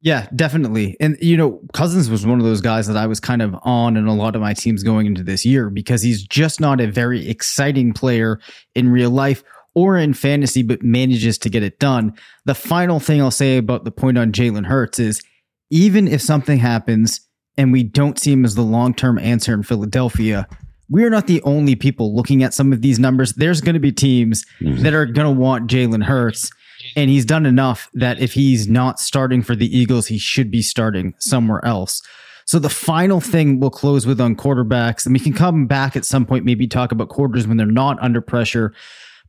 Yeah, 0.00 0.28
definitely. 0.36 0.98
And, 1.00 1.16
you 1.20 1.36
know, 1.36 1.60
Cousins 1.72 2.10
was 2.10 2.26
one 2.26 2.38
of 2.38 2.44
those 2.44 2.60
guys 2.60 2.86
that 2.88 2.96
I 2.96 3.06
was 3.06 3.20
kind 3.20 3.40
of 3.40 3.56
on 3.62 3.96
in 3.96 4.06
a 4.06 4.14
lot 4.14 4.36
of 4.36 4.42
my 4.42 4.52
teams 4.52 4.82
going 4.82 5.06
into 5.06 5.22
this 5.22 5.46
year 5.46 5.70
because 5.70 6.02
he's 6.02 6.22
just 6.22 6.60
not 6.60 6.78
a 6.80 6.90
very 6.90 7.26
exciting 7.26 7.94
player 7.94 8.38
in 8.74 8.90
real 8.90 9.08
life 9.10 9.42
or 9.74 9.96
in 9.96 10.12
fantasy, 10.12 10.62
but 10.62 10.82
manages 10.82 11.38
to 11.38 11.48
get 11.48 11.62
it 11.62 11.78
done. 11.78 12.12
The 12.44 12.54
final 12.54 13.00
thing 13.00 13.20
I'll 13.20 13.30
say 13.30 13.56
about 13.56 13.84
the 13.84 13.90
point 13.90 14.18
on 14.18 14.32
Jalen 14.32 14.66
Hurts 14.66 14.98
is 14.98 15.22
even 15.70 16.06
if 16.06 16.20
something 16.20 16.58
happens 16.58 17.26
and 17.56 17.72
we 17.72 17.82
don't 17.82 18.18
see 18.18 18.32
him 18.32 18.44
as 18.44 18.54
the 18.54 18.62
long 18.62 18.94
term 18.94 19.18
answer 19.18 19.54
in 19.54 19.62
Philadelphia, 19.62 20.48
we're 20.90 21.10
not 21.10 21.26
the 21.26 21.42
only 21.42 21.74
people 21.74 22.14
looking 22.14 22.42
at 22.42 22.54
some 22.54 22.72
of 22.72 22.82
these 22.82 22.98
numbers. 22.98 23.32
There's 23.34 23.60
going 23.60 23.74
to 23.74 23.80
be 23.80 23.92
teams 23.92 24.44
mm-hmm. 24.60 24.82
that 24.82 24.94
are 24.94 25.06
going 25.06 25.34
to 25.34 25.40
want 25.40 25.70
Jalen 25.70 26.04
Hurts 26.04 26.50
and 26.96 27.10
he's 27.10 27.24
done 27.24 27.46
enough 27.46 27.90
that 27.94 28.20
if 28.20 28.32
he's 28.32 28.68
not 28.68 29.00
starting 29.00 29.42
for 29.42 29.56
the 29.56 29.76
Eagles, 29.76 30.06
he 30.06 30.18
should 30.18 30.50
be 30.50 30.62
starting 30.62 31.14
somewhere 31.18 31.64
else. 31.64 32.02
So 32.46 32.58
the 32.58 32.68
final 32.68 33.20
thing 33.20 33.58
we'll 33.58 33.70
close 33.70 34.06
with 34.06 34.20
on 34.20 34.36
quarterbacks, 34.36 35.06
and 35.06 35.14
we 35.14 35.20
can 35.20 35.32
come 35.32 35.66
back 35.66 35.96
at 35.96 36.04
some 36.04 36.26
point, 36.26 36.44
maybe 36.44 36.66
talk 36.66 36.92
about 36.92 37.08
quarters 37.08 37.46
when 37.46 37.56
they're 37.56 37.66
not 37.66 37.98
under 38.02 38.20
pressure. 38.20 38.74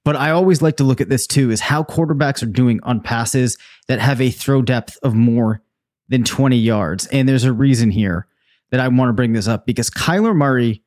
But 0.04 0.16
I 0.16 0.32
always 0.32 0.62
like 0.62 0.78
to 0.78 0.84
look 0.84 1.02
at 1.02 1.10
this 1.10 1.26
too, 1.26 1.50
is 1.50 1.62
how 1.62 1.84
quarterbacks 1.84 2.44
are 2.44 2.48
doing 2.48 2.80
on 2.84 3.00
passes 3.00 3.58
that 3.88 4.00
have 4.00 4.20
a 4.22 4.32
throw 4.32 4.62
depth 4.62 4.98
of 5.02 5.16
more 5.16 5.62
than 6.10 6.24
20 6.24 6.58
yards. 6.58 7.08
And 7.08 7.28
there's 7.28 7.44
a 7.44 7.54
reason 7.54 7.90
here 7.92 8.28
that 8.72 8.80
I 8.80 8.88
want 8.88 9.10
to 9.10 9.14
bring 9.14 9.34
this 9.34 9.48
up 9.48 9.66
because 9.66 9.90
Kyler 9.90 10.36
Murray 10.36 10.84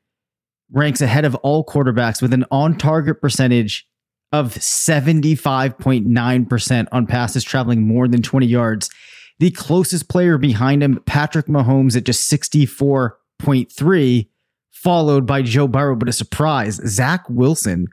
ranks 0.70 1.00
ahead 1.00 1.24
of 1.24 1.34
all 1.36 1.64
quarterbacks 1.64 2.20
with 2.20 2.32
an 2.32 2.44
on 2.50 2.76
target 2.76 3.20
percentage 3.20 3.86
of 4.32 4.54
75.9% 4.54 6.88
on 6.92 7.06
passes 7.06 7.44
traveling 7.44 7.86
more 7.86 8.08
than 8.08 8.22
20 8.22 8.46
yards. 8.46 8.90
The 9.38 9.50
closest 9.50 10.08
player 10.08 10.36
behind 10.36 10.82
him, 10.82 11.00
Patrick 11.06 11.46
Mahomes, 11.46 11.96
at 11.96 12.04
just 12.04 12.30
64.3, 12.30 14.28
followed 14.70 15.26
by 15.26 15.42
Joe 15.42 15.68
Burrow. 15.68 15.96
But 15.96 16.08
a 16.08 16.12
surprise, 16.12 16.80
Zach 16.86 17.24
Wilson 17.30 17.86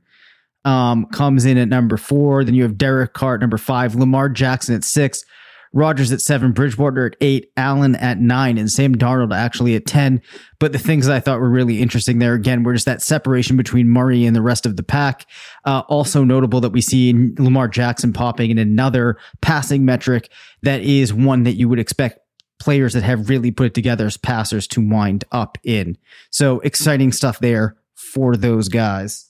um, 0.65 1.05
comes 1.07 1.45
in 1.45 1.57
at 1.57 1.69
number 1.69 1.97
four. 1.97 2.43
Then 2.43 2.55
you 2.55 2.63
have 2.63 2.77
Derek 2.77 3.13
Carr 3.13 3.35
at 3.35 3.41
number 3.41 3.57
five, 3.57 3.95
Lamar 3.95 4.27
Jackson 4.27 4.75
at 4.75 4.83
six, 4.83 5.23
Rodgers 5.75 6.13
at 6.13 6.21
seven, 6.21 6.53
Bridgewater 6.53 7.05
at 7.05 7.17
eight, 7.19 7.51
Allen 7.57 7.95
at 7.95 8.17
nine, 8.17 8.57
and 8.57 8.71
Sam 8.71 8.95
Darnold 8.95 9.35
actually 9.35 9.75
at 9.75 9.85
10. 9.85 10.21
But 10.57 10.71
the 10.71 10.79
things 10.79 11.05
that 11.05 11.15
I 11.15 11.19
thought 11.19 11.41
were 11.41 11.49
really 11.49 11.81
interesting 11.81 12.19
there, 12.19 12.33
again, 12.33 12.63
were 12.63 12.73
just 12.73 12.85
that 12.85 13.01
separation 13.01 13.57
between 13.57 13.89
Murray 13.89 14.25
and 14.25 14.33
the 14.33 14.41
rest 14.41 14.65
of 14.65 14.77
the 14.77 14.83
pack. 14.83 15.27
Uh, 15.65 15.83
also 15.89 16.23
notable 16.23 16.61
that 16.61 16.71
we 16.71 16.79
see 16.79 17.13
Lamar 17.37 17.67
Jackson 17.67 18.13
popping 18.13 18.51
in 18.51 18.57
another 18.57 19.17
passing 19.41 19.83
metric 19.83 20.29
that 20.63 20.79
is 20.79 21.13
one 21.13 21.43
that 21.43 21.55
you 21.55 21.67
would 21.67 21.79
expect 21.79 22.19
players 22.57 22.93
that 22.93 23.03
have 23.03 23.27
really 23.29 23.51
put 23.51 23.67
it 23.67 23.73
together 23.73 24.05
as 24.05 24.15
passers 24.15 24.67
to 24.67 24.81
wind 24.81 25.25
up 25.33 25.57
in. 25.65 25.97
So 26.31 26.61
exciting 26.61 27.11
stuff 27.11 27.39
there 27.39 27.75
for 27.95 28.37
those 28.37 28.69
guys. 28.69 29.29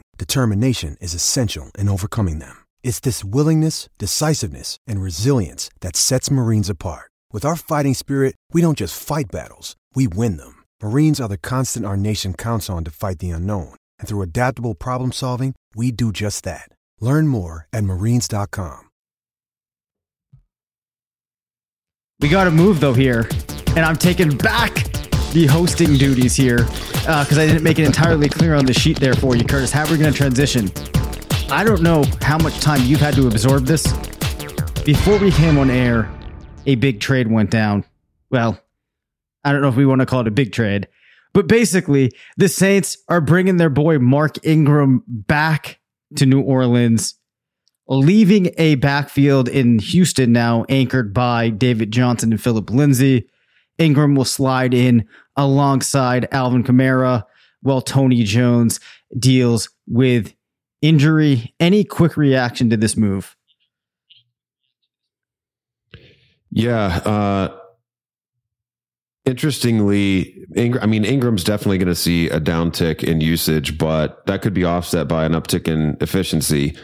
determination 0.21 0.97
is 1.01 1.15
essential 1.15 1.71
in 1.79 1.89
overcoming 1.89 2.37
them. 2.37 2.57
It's 2.83 2.99
this 2.99 3.23
willingness, 3.23 3.89
decisiveness, 3.97 4.77
and 4.85 5.01
resilience 5.01 5.71
that 5.79 5.95
sets 5.95 6.29
Marines 6.29 6.69
apart. 6.69 7.09
With 7.33 7.43
our 7.43 7.55
fighting 7.55 7.95
spirit, 7.95 8.35
we 8.53 8.61
don't 8.61 8.77
just 8.77 9.01
fight 9.01 9.31
battles, 9.31 9.75
we 9.95 10.07
win 10.07 10.37
them. 10.37 10.63
Marines 10.83 11.19
are 11.19 11.27
the 11.27 11.39
constant 11.39 11.87
our 11.87 11.97
nation 11.97 12.35
counts 12.35 12.69
on 12.69 12.83
to 12.83 12.91
fight 12.91 13.17
the 13.17 13.31
unknown. 13.31 13.73
And 13.97 14.07
through 14.07 14.21
adaptable 14.21 14.75
problem 14.75 15.11
solving, 15.11 15.55
we 15.75 15.91
do 15.91 16.11
just 16.11 16.43
that. 16.43 16.69
Learn 16.99 17.27
more 17.27 17.67
at 17.73 17.83
marines.com. 17.83 18.89
We 22.19 22.29
got 22.29 22.43
to 22.43 22.51
move 22.51 22.79
though 22.79 22.93
here, 22.93 23.27
and 23.75 23.79
I'm 23.79 23.95
taking 23.95 24.37
back 24.37 24.85
the 25.31 25.45
hosting 25.47 25.97
duties 25.97 26.35
here 26.35 26.67
uh, 27.07 27.23
because 27.23 27.37
I 27.37 27.47
didn't 27.47 27.63
make 27.63 27.79
it 27.79 27.85
entirely 27.85 28.27
clear 28.27 28.53
on 28.53 28.65
the 28.65 28.73
sheet 28.73 28.99
there 28.99 29.13
for 29.13 29.35
you, 29.35 29.45
Curtis. 29.45 29.71
How 29.71 29.85
are 29.85 29.89
we're 29.89 29.97
going 29.97 30.11
to 30.11 30.17
transition? 30.17 30.69
I 31.49 31.63
don't 31.63 31.81
know 31.81 32.03
how 32.21 32.37
much 32.37 32.59
time 32.59 32.81
you've 32.83 32.99
had 32.99 33.13
to 33.15 33.27
absorb 33.27 33.65
this. 33.65 33.83
Before 34.83 35.17
we 35.19 35.31
came 35.31 35.57
on 35.57 35.69
air, 35.69 36.11
a 36.65 36.75
big 36.75 36.99
trade 36.99 37.31
went 37.31 37.49
down. 37.49 37.85
Well, 38.29 38.59
I 39.43 39.51
don't 39.51 39.61
know 39.61 39.69
if 39.69 39.75
we 39.75 39.85
want 39.85 40.01
to 40.01 40.05
call 40.05 40.21
it 40.21 40.27
a 40.27 40.31
big 40.31 40.51
trade, 40.51 40.87
but 41.33 41.47
basically, 41.47 42.11
the 42.35 42.49
Saints 42.49 42.97
are 43.07 43.21
bringing 43.21 43.57
their 43.57 43.69
boy 43.69 43.99
Mark 43.99 44.45
Ingram 44.45 45.03
back 45.07 45.79
to 46.17 46.25
New 46.25 46.41
Orleans, 46.41 47.15
leaving 47.87 48.51
a 48.57 48.75
backfield 48.75 49.47
in 49.47 49.79
Houston 49.79 50.33
now 50.33 50.65
anchored 50.67 51.13
by 51.13 51.49
David 51.49 51.91
Johnson 51.91 52.31
and 52.31 52.41
Phillip 52.41 52.69
Lindsay. 52.69 53.29
Ingram 53.81 54.15
will 54.15 54.25
slide 54.25 54.73
in 54.73 55.07
alongside 55.35 56.27
Alvin 56.31 56.63
Kamara 56.63 57.25
while 57.61 57.81
Tony 57.81 58.23
Jones 58.23 58.79
deals 59.17 59.69
with 59.87 60.33
injury. 60.81 61.53
Any 61.59 61.83
quick 61.83 62.15
reaction 62.15 62.69
to 62.69 62.77
this 62.77 62.95
move? 62.95 63.35
Yeah. 66.51 66.97
Uh, 67.05 67.57
interestingly, 69.25 70.45
Ingram, 70.55 70.83
I 70.83 70.85
mean, 70.85 71.03
Ingram's 71.03 71.43
definitely 71.43 71.79
going 71.79 71.87
to 71.87 71.95
see 71.95 72.29
a 72.29 72.39
downtick 72.39 73.03
in 73.03 73.19
usage, 73.21 73.77
but 73.77 74.25
that 74.27 74.41
could 74.41 74.53
be 74.53 74.63
offset 74.63 75.07
by 75.07 75.25
an 75.25 75.31
uptick 75.31 75.67
in 75.67 75.97
efficiency. 76.01 76.77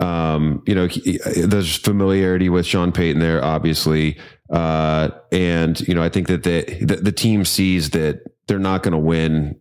Um, 0.00 0.62
you 0.66 0.74
know, 0.74 0.86
he, 0.86 1.18
there's 1.36 1.76
familiarity 1.76 2.48
with 2.48 2.66
Sean 2.66 2.90
Payton 2.90 3.20
there, 3.20 3.44
obviously. 3.44 4.18
Uh, 4.50 5.10
and, 5.30 5.80
you 5.86 5.94
know, 5.94 6.02
I 6.02 6.08
think 6.08 6.26
that 6.28 6.42
the, 6.42 6.62
the, 6.82 6.96
the 6.96 7.12
team 7.12 7.44
sees 7.44 7.90
that 7.90 8.22
they're 8.46 8.58
not 8.58 8.82
going 8.82 8.92
to 8.92 8.98
win 8.98 9.56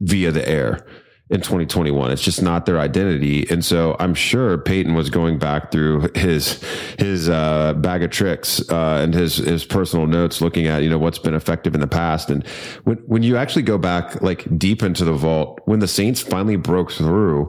via 0.00 0.30
the 0.30 0.48
air 0.48 0.86
in 1.30 1.40
2021. 1.40 2.10
It's 2.10 2.22
just 2.22 2.42
not 2.42 2.66
their 2.66 2.78
identity. 2.78 3.48
And 3.48 3.64
so 3.64 3.96
I'm 4.00 4.14
sure 4.14 4.58
Payton 4.58 4.94
was 4.94 5.10
going 5.10 5.38
back 5.38 5.70
through 5.70 6.10
his 6.14 6.62
his 6.98 7.28
uh, 7.28 7.74
bag 7.74 8.02
of 8.02 8.10
tricks 8.10 8.68
uh, 8.68 9.00
and 9.02 9.14
his 9.14 9.36
his 9.36 9.64
personal 9.64 10.06
notes, 10.06 10.40
looking 10.40 10.66
at 10.66 10.82
you 10.82 10.90
know 10.90 10.98
what's 10.98 11.18
been 11.18 11.34
effective 11.34 11.74
in 11.74 11.80
the 11.80 11.86
past. 11.86 12.30
And 12.30 12.46
when 12.84 12.96
when 13.06 13.22
you 13.22 13.36
actually 13.36 13.62
go 13.62 13.78
back 13.78 14.20
like 14.20 14.58
deep 14.58 14.82
into 14.82 15.04
the 15.04 15.12
vault, 15.12 15.60
when 15.64 15.78
the 15.78 15.88
Saints 15.88 16.20
finally 16.20 16.56
broke 16.56 16.90
through. 16.90 17.48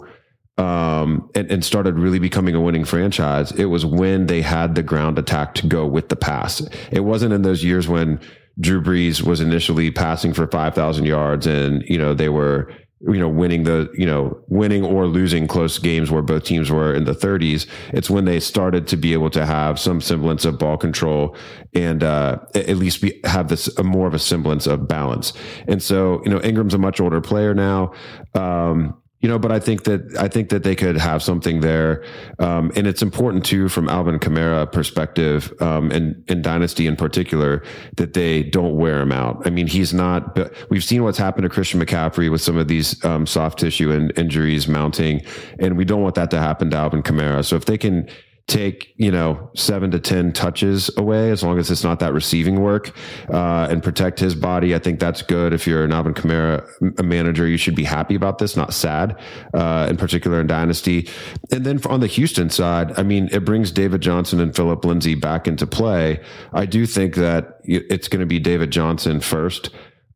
Um, 0.62 1.28
and, 1.34 1.50
and 1.52 1.66
started 1.66 1.98
really 1.98 2.20
becoming 2.20 2.54
a 2.54 2.62
winning 2.62 2.86
franchise. 2.86 3.52
It 3.54 3.66
was 3.66 3.84
when 3.84 4.28
they 4.28 4.42
had 4.44 4.76
the 4.76 4.84
ground 4.84 5.18
attack 5.18 5.56
to 5.56 5.66
go 5.66 5.88
with 5.88 6.10
the 6.10 6.16
pass. 6.16 6.62
It 6.92 7.00
wasn't 7.00 7.34
in 7.34 7.42
those 7.42 7.64
years 7.64 7.88
when 7.88 8.20
Drew 8.60 8.80
Brees 8.80 9.24
was 9.24 9.42
initially 9.42 9.90
passing 9.90 10.34
for 10.34 10.46
5,000 10.46 11.06
yards 11.06 11.48
and, 11.48 11.82
you 11.88 11.98
know, 11.98 12.14
they 12.14 12.30
were 12.30 12.72
you 13.08 13.20
know, 13.20 13.30
winning 13.30 13.64
the, 13.64 13.90
you 13.96 14.06
know, 14.06 14.40
winning 14.48 14.84
or 14.84 15.08
losing 15.08 15.48
close 15.48 15.80
games 15.80 16.12
where 16.12 16.22
both 16.22 16.44
teams 16.44 16.70
were 16.70 16.94
in 16.94 17.06
the 17.06 17.14
30s. 17.14 17.66
It's 17.94 18.12
when 18.12 18.26
they 18.26 18.40
started 18.40 18.88
to 18.88 18.98
be 18.98 19.14
able 19.14 19.32
to 19.32 19.46
have 19.46 19.80
some 19.80 20.02
semblance 20.02 20.46
of 20.46 20.60
ball 20.60 20.78
control 20.78 21.36
and 21.74 22.04
uh, 22.04 22.38
at 22.54 22.78
least 22.78 23.02
be, 23.02 23.20
have 23.24 23.48
this 23.48 23.76
a 23.80 23.84
more 23.84 24.08
of 24.08 24.14
a 24.14 24.20
semblance 24.20 24.68
of 24.68 24.88
balance. 24.88 25.34
And 25.68 25.82
so, 25.82 26.22
you 26.24 26.30
know, 26.30 26.40
Ingram's 26.42 26.76
a 26.76 26.78
much 26.78 27.02
older 27.02 27.22
player 27.22 27.56
now. 27.56 27.94
Um, 28.36 29.01
you 29.22 29.30
know, 29.30 29.38
but 29.38 29.52
I 29.52 29.60
think 29.60 29.84
that 29.84 30.18
I 30.20 30.28
think 30.28 30.50
that 30.50 30.64
they 30.64 30.76
could 30.76 30.98
have 30.98 31.22
something 31.22 31.62
there, 31.62 32.04
um, 32.40 32.72
and 32.76 32.88
it's 32.88 33.04
important 33.04 33.46
too 33.46 33.70
from 33.70 33.88
Alvin 33.88 34.20
Kamara 34.20 34.72
perspective, 34.72 35.54
um, 35.62 35.92
and 35.92 36.24
in 36.28 36.42
Dynasty 36.42 36.88
in 36.88 36.96
particular, 36.96 37.64
that 37.98 38.14
they 38.14 38.42
don't 38.42 38.76
wear 38.76 39.00
him 39.00 39.12
out. 39.12 39.44
I 39.46 39.52
mean, 39.52 39.68
he's 39.68 39.94
not. 39.94 40.34
But 40.34 40.54
we've 40.70 40.84
seen 40.84 41.04
what's 41.04 41.20
happened 41.20 41.44
to 41.44 41.50
Christian 41.50 41.80
McCaffrey 41.80 42.32
with 42.32 42.42
some 42.42 42.58
of 42.58 42.68
these 42.68 43.04
um, 43.06 43.28
soft 43.28 43.60
tissue 43.60 43.92
and 43.92 44.12
injuries 44.18 44.68
mounting, 44.68 45.22
and 45.60 45.78
we 45.78 45.86
don't 45.86 46.02
want 46.02 46.16
that 46.16 46.32
to 46.32 46.40
happen 46.40 46.72
to 46.72 46.78
Alvin 46.78 47.04
Kamara. 47.04 47.46
So 47.46 47.56
if 47.56 47.66
they 47.66 47.78
can 47.78 48.10
take 48.52 48.94
you 48.98 49.10
know 49.10 49.50
seven 49.56 49.90
to 49.92 50.00
ten 50.00 50.34
touches 50.34 50.90
away 50.98 51.32
as 51.32 51.42
long 51.42 51.58
as 51.58 51.72
it's 51.72 51.86
not 51.86 52.00
that 52.00 52.12
receiving 52.12 52.60
work 52.60 52.92
uh, 53.30 53.68
and 53.70 53.82
protect 53.82 54.20
his 54.20 54.36
body. 54.36 54.76
I 54.76 54.80
think 54.80 55.00
that's 55.00 55.22
good. 55.22 55.54
If 55.54 55.66
you're 55.66 55.86
an 55.86 55.94
Alvin 55.94 56.14
Kamara 56.14 56.68
a 57.00 57.04
manager, 57.04 57.48
you 57.48 57.56
should 57.56 57.76
be 57.76 57.86
happy 57.86 58.14
about 58.14 58.40
this, 58.40 58.58
not 58.58 58.74
sad. 58.74 59.18
Uh, 59.54 59.88
in 59.90 59.96
particular 59.96 60.42
in 60.42 60.48
dynasty, 60.48 61.08
and 61.52 61.66
then 61.66 61.80
on 61.86 62.02
the 62.02 62.08
Houston 62.08 62.50
side, 62.50 62.92
I 63.00 63.04
mean, 63.04 63.30
it 63.32 63.46
brings 63.46 63.72
David 63.72 64.02
Johnson 64.02 64.42
and 64.42 64.54
Phillip 64.54 64.84
Lindsay 64.84 65.16
back 65.16 65.48
into 65.48 65.66
play. 65.66 66.20
I 66.52 66.66
do 66.66 66.86
think 66.86 67.16
that 67.16 67.62
it's 67.64 68.10
going 68.10 68.20
to 68.20 68.26
be 68.26 68.40
David 68.40 68.72
Johnson 68.72 69.22
first. 69.22 69.70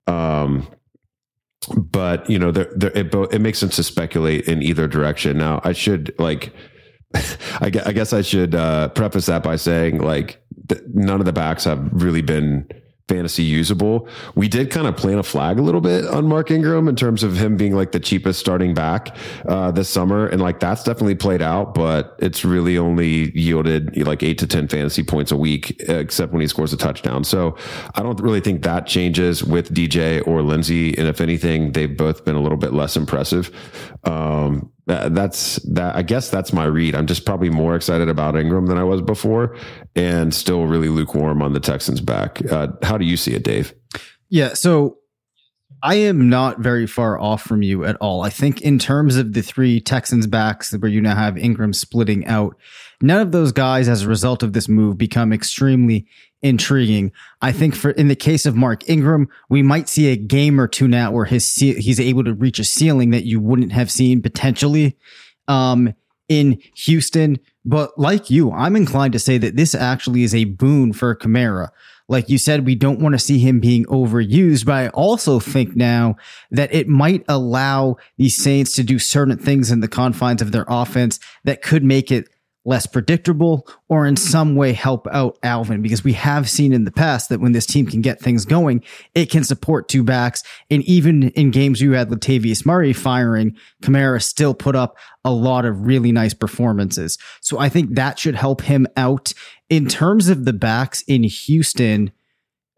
Um, 0.08 0.68
but 1.76 2.30
you 2.30 2.38
know, 2.38 2.52
there, 2.52 2.70
it, 2.94 3.14
it 3.32 3.40
makes 3.40 3.60
sense 3.60 3.78
to 3.78 3.84
speculate 3.84 4.48
in 4.50 4.62
either 4.62 4.88
direction. 4.90 5.38
Now, 5.38 5.62
I 5.64 5.72
should 5.72 6.14
like 6.20 6.54
I 7.62 7.70
guess 7.70 8.14
I 8.14 8.22
should 8.22 8.56
uh, 8.56 8.90
preface 8.90 9.28
that 9.28 9.44
by 9.44 9.56
saying 9.56 10.00
like 10.00 10.42
none 10.94 11.20
of 11.20 11.26
the 11.26 11.34
backs 11.34 11.64
have 11.66 11.90
really 11.92 12.22
been 12.22 12.68
fantasy 13.08 13.44
usable. 13.44 14.08
We 14.34 14.48
did 14.48 14.72
kind 14.72 14.88
of 14.88 14.98
plant 14.98 15.20
a 15.20 15.24
flag 15.24 15.60
a 15.60 15.62
little 15.62 15.82
bit 15.82 16.06
on 16.06 16.28
Mark 16.28 16.50
Ingram 16.50 16.88
in 16.88 16.96
terms 16.96 17.22
of 17.22 17.38
him 17.38 17.56
being 17.56 17.76
like 17.76 17.92
the 17.92 18.00
cheapest 18.00 18.40
starting 18.40 18.74
back 18.74 19.16
uh, 19.48 19.72
this 19.72 19.90
summer, 19.90 20.28
and 20.28 20.42
like 20.42 20.60
that's 20.60 20.84
definitely 20.84 21.16
played 21.16 21.42
out, 21.42 21.76
but 21.76 22.16
it's 22.20 22.44
really 22.44 22.78
only 22.78 23.32
yielded 23.38 23.96
like 24.06 24.24
eight 24.24 24.40
to 24.40 24.48
ten 24.48 24.68
fantasy 24.68 25.04
points 25.04 25.32
a 25.32 25.38
week, 25.38 25.76
except 25.82 26.32
when 26.32 26.42
he 26.42 26.48
scores 26.48 26.74
a 26.74 26.78
touchdown. 26.78 27.24
So 27.24 27.56
I 27.94 28.02
don't 28.02 28.20
really 28.20 28.42
think 28.42 28.64
that 28.64 28.88
changes 28.88 29.44
with 29.44 29.74
DJ 29.74 30.26
or 30.28 30.42
Lindsay, 30.42 30.98
and 30.98 31.08
if 31.08 31.22
anything, 31.22 31.74
they've 31.74 31.96
both 31.96 32.26
been 32.26 32.36
a 32.36 32.42
little 32.42 32.58
bit 32.58 32.74
less 32.74 32.98
impressive. 32.98 33.52
Um, 34.04 34.72
that's 34.86 35.56
that. 35.64 35.96
I 35.96 36.02
guess 36.02 36.30
that's 36.30 36.54
my 36.54 36.66
read. 36.66 36.96
I'm 36.96 37.08
just 37.08 37.26
probably 37.26 37.50
more 37.50 37.76
excited 37.76 38.08
about 38.08 38.38
Ingram 38.38 38.68
than 38.68 38.78
I 38.78 38.84
was 38.84 39.02
before, 39.02 39.56
and 39.96 40.34
still 40.34 40.68
really 40.68 40.90
lukewarm 40.90 41.42
on 41.42 41.54
the 41.54 41.60
Texans 41.60 42.02
back. 42.02 42.44
Uh, 42.52 42.68
how 42.84 42.98
do 42.98 43.06
you 43.06 43.18
see 43.18 43.34
it, 43.34 43.44
Dave? 43.44 43.74
Yeah. 44.30 44.54
So 44.54 44.98
I 45.84 45.96
am 45.96 46.30
not 46.30 46.60
very 46.60 46.88
far 46.88 47.20
off 47.20 47.44
from 47.44 47.62
you 47.62 47.86
at 47.86 47.96
all. 47.98 48.22
I 48.22 48.30
think 48.30 48.62
in 48.62 48.80
terms 48.80 49.16
of 49.18 49.34
the 49.34 49.42
three 49.42 49.80
Texans 49.80 50.28
backs 50.28 50.74
where 50.74 50.90
you 50.90 51.02
now 51.02 51.16
have 51.16 51.38
Ingram 51.38 51.74
splitting 51.74 52.26
out, 52.26 52.56
none 53.02 53.22
of 53.22 53.32
those 53.32 53.52
guys 53.52 53.88
as 53.88 54.04
a 54.04 54.08
result 54.08 54.42
of 54.42 54.54
this 54.54 54.68
move 54.68 54.98
become 54.98 55.32
extremely 55.32 56.08
intriguing. 56.42 57.12
I 57.42 57.52
think 57.52 57.76
for 57.76 57.92
in 57.92 58.08
the 58.08 58.16
case 58.16 58.46
of 58.46 58.56
Mark 58.56 58.88
Ingram, 58.90 59.28
we 59.50 59.64
might 59.64 59.90
see 59.90 60.08
a 60.12 60.16
game 60.16 60.60
or 60.60 60.68
two 60.68 60.88
now 60.88 61.12
where 61.12 61.26
his 61.26 61.56
he's 61.56 62.00
able 62.00 62.24
to 62.24 62.34
reach 62.34 62.60
a 62.60 62.64
ceiling 62.64 63.12
that 63.12 63.26
you 63.26 63.40
wouldn't 63.40 63.72
have 63.72 63.92
seen 63.92 64.22
potentially 64.22 64.98
um, 65.48 65.94
in 66.30 66.62
Houston. 66.76 67.40
But 67.66 67.98
like 67.98 68.30
you, 68.30 68.52
I'm 68.52 68.76
inclined 68.76 69.14
to 69.14 69.20
say 69.20 69.38
that 69.40 69.56
this 69.56 69.74
actually 69.74 70.24
is 70.24 70.36
a 70.36 70.46
boon 70.46 70.94
for 70.94 71.16
Kamara. 71.16 71.70
Like 72.08 72.30
you 72.30 72.38
said, 72.38 72.66
we 72.66 72.76
don't 72.76 73.00
want 73.00 73.14
to 73.14 73.20
see 73.20 73.40
him 73.40 73.60
being 73.60 73.86
overused, 73.86 74.66
but 74.66 74.74
I 74.74 74.88
also 74.90 75.40
think 75.40 75.76
now 75.76 76.18
that 76.52 76.74
it 76.74 76.88
might 76.88 77.26
allow 77.28 77.98
the 78.18 78.30
Saints 78.30 78.76
to 78.76 78.84
do 78.84 79.00
certain 79.00 79.38
things 79.38 79.72
in 79.72 79.80
the 79.80 79.88
confines 79.88 80.42
of 80.42 80.52
their 80.52 80.66
offense 80.68 81.20
that 81.46 81.62
could 81.62 81.84
make 81.84 82.12
it 82.12 82.30
less 82.66 82.88
predictable 82.88 83.68
or 83.88 84.06
in 84.06 84.18
some 84.18 84.56
way 84.56 84.74
help 84.74 85.08
out 85.12 85.38
Alvin 85.44 85.82
because 85.82 86.04
we 86.04 86.14
have 86.14 86.50
seen 86.50 86.74
in 86.74 86.84
the 86.84 86.92
past 86.92 87.30
that 87.30 87.40
when 87.40 87.52
this 87.52 87.68
team 87.68 87.86
can 87.86 88.02
get 88.02 88.20
things 88.20 88.44
going, 88.44 88.84
it 89.14 89.30
can 89.30 89.44
support 89.44 89.88
two 89.88 90.04
backs. 90.04 90.44
And 90.72 90.84
even 90.84 91.30
in 91.30 91.52
games 91.52 91.80
you 91.80 91.92
had 91.92 92.10
Latavius 92.10 92.66
Murray 92.66 92.92
firing, 92.92 93.56
Kamara 93.84 94.22
still 94.22 94.56
put 94.56 94.76
up 94.76 94.98
a 95.24 95.32
lot 95.32 95.66
of 95.66 95.86
really 95.86 96.12
nice 96.12 96.34
performances. 96.34 97.18
So 97.40 97.60
I 97.60 97.70
think 97.70 97.96
that 97.96 98.18
should 98.18 98.36
help 98.36 98.62
him 98.62 98.88
out. 98.98 99.34
In 99.70 99.88
terms 99.88 100.28
of 100.28 100.46
the 100.46 100.54
backs 100.54 101.04
in 101.04 101.24
Houston, 101.24 102.12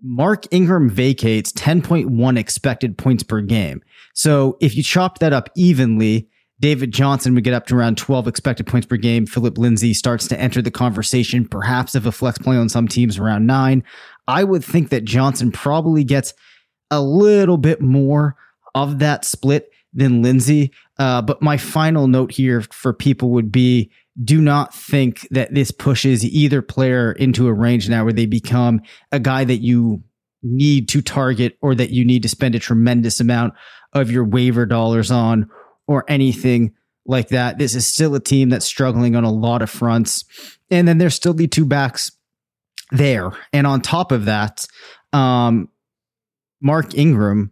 Mark 0.02 0.46
Ingram 0.52 0.90
vacates 0.90 1.52
10.1 1.54 2.38
expected 2.38 2.98
points 2.98 3.24
per 3.24 3.42
game. 3.42 3.82
So 4.14 4.58
if 4.60 4.76
you 4.76 4.84
chop 4.84 5.20
that 5.20 5.34
up 5.34 5.50
evenly, 5.56 6.30
David 6.60 6.92
Johnson 6.92 7.36
would 7.36 7.44
get 7.44 7.54
up 7.54 7.68
to 7.68 7.76
around 7.76 7.98
12 7.98 8.28
expected 8.28 8.66
points 8.66 8.88
per 8.88 8.98
game. 8.98 9.26
Phillip 9.26 9.58
Lindsay 9.58 9.94
starts 9.94 10.28
to 10.28 10.40
enter 10.40 10.62
the 10.62 10.72
conversation, 10.72 11.48
perhaps 11.48 11.94
of 11.94 12.06
a 12.06 12.12
flex 12.12 12.40
play 12.40 12.58
on 12.58 12.68
some 12.70 12.88
teams 12.88 13.18
around 13.18 13.46
nine. 13.46 13.84
I 14.28 14.44
would 14.44 14.64
think 14.64 14.90
that 14.90 15.06
Johnson 15.06 15.52
probably 15.52 16.04
gets 16.04 16.34
a 16.90 17.02
little 17.02 17.58
bit 17.58 17.82
more 17.82 18.36
of 18.74 19.00
that 19.00 19.24
split 19.24 19.72
than 19.94 20.22
Lindsay. 20.22 20.72
Uh, 20.98 21.22
but 21.22 21.42
my 21.42 21.58
final 21.58 22.08
note 22.08 22.32
here 22.32 22.62
for 22.62 22.94
people 22.94 23.30
would 23.32 23.52
be 23.52 23.92
do 24.24 24.42
not 24.42 24.74
think 24.74 25.28
that 25.30 25.54
this 25.54 25.70
pushes 25.70 26.26
either 26.26 26.64
player 26.64 27.12
into 27.12 27.48
a 27.48 27.54
range 27.54 27.88
now 27.88 28.04
where 28.04 28.14
they 28.14 28.26
become 28.26 28.82
a 29.12 29.20
guy 29.20 29.44
that 29.44 29.58
you 29.58 30.02
need 30.42 30.90
to 30.90 31.02
target 31.02 31.56
or 31.62 31.76
that 31.76 31.92
you 31.92 32.04
need 32.04 32.24
to 32.24 32.30
spend 32.30 32.56
a 32.56 32.60
tremendous 32.60 33.20
amount 33.20 33.54
of 33.94 34.10
your 34.10 34.24
waiver 34.24 34.66
dollars 34.66 35.12
on 35.12 35.50
or 35.88 36.06
anything 36.08 36.74
like 37.06 37.30
that. 37.30 37.58
This 37.58 37.74
is 37.74 37.88
still 37.88 38.14
a 38.16 38.20
team 38.20 38.50
that's 38.50 38.66
struggling 38.66 39.16
on 39.16 39.24
a 39.24 39.32
lot 39.32 39.62
of 39.62 39.70
fronts. 39.70 40.26
And 40.70 40.88
then 40.88 40.98
there's 40.98 41.16
still 41.16 41.34
the 41.34 41.48
two 41.48 41.66
backs 41.66 42.12
there. 42.92 43.32
And 43.54 43.66
on 43.66 43.82
top 43.82 44.12
of 44.12 44.26
that, 44.26 44.68
um, 45.14 45.70
Mark 46.62 46.96
Ingram, 46.96 47.52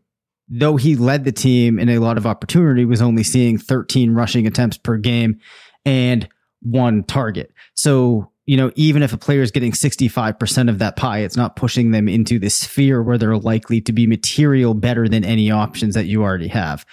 though 0.49 0.75
he 0.75 0.95
led 0.95 1.23
the 1.23 1.31
team 1.31 1.79
in 1.79 1.89
a 1.89 1.99
lot 1.99 2.17
of 2.17 2.25
opportunity, 2.25 2.85
was 2.85 3.01
only 3.01 3.23
seeing 3.23 3.57
13 3.57 4.13
rushing 4.13 4.45
attempts 4.45 4.77
per 4.77 4.97
game 4.97 5.39
and 5.85 6.27
one 6.61 7.03
target. 7.03 7.51
So, 7.75 8.31
you 8.45 8.57
know, 8.57 8.71
even 8.75 9.03
if 9.03 9.13
a 9.13 9.17
player 9.17 9.41
is 9.41 9.51
getting 9.51 9.71
65% 9.71 10.69
of 10.69 10.79
that 10.79 10.95
pie, 10.95 11.19
it's 11.19 11.37
not 11.37 11.55
pushing 11.55 11.91
them 11.91 12.07
into 12.07 12.39
the 12.39 12.49
sphere 12.49 13.01
where 13.01 13.17
they're 13.17 13.37
likely 13.37 13.81
to 13.81 13.93
be 13.93 14.05
material 14.05 14.73
better 14.73 15.07
than 15.07 15.23
any 15.23 15.49
options 15.49 15.95
that 15.95 16.05
you 16.05 16.23
already 16.23 16.47
have. 16.47 16.85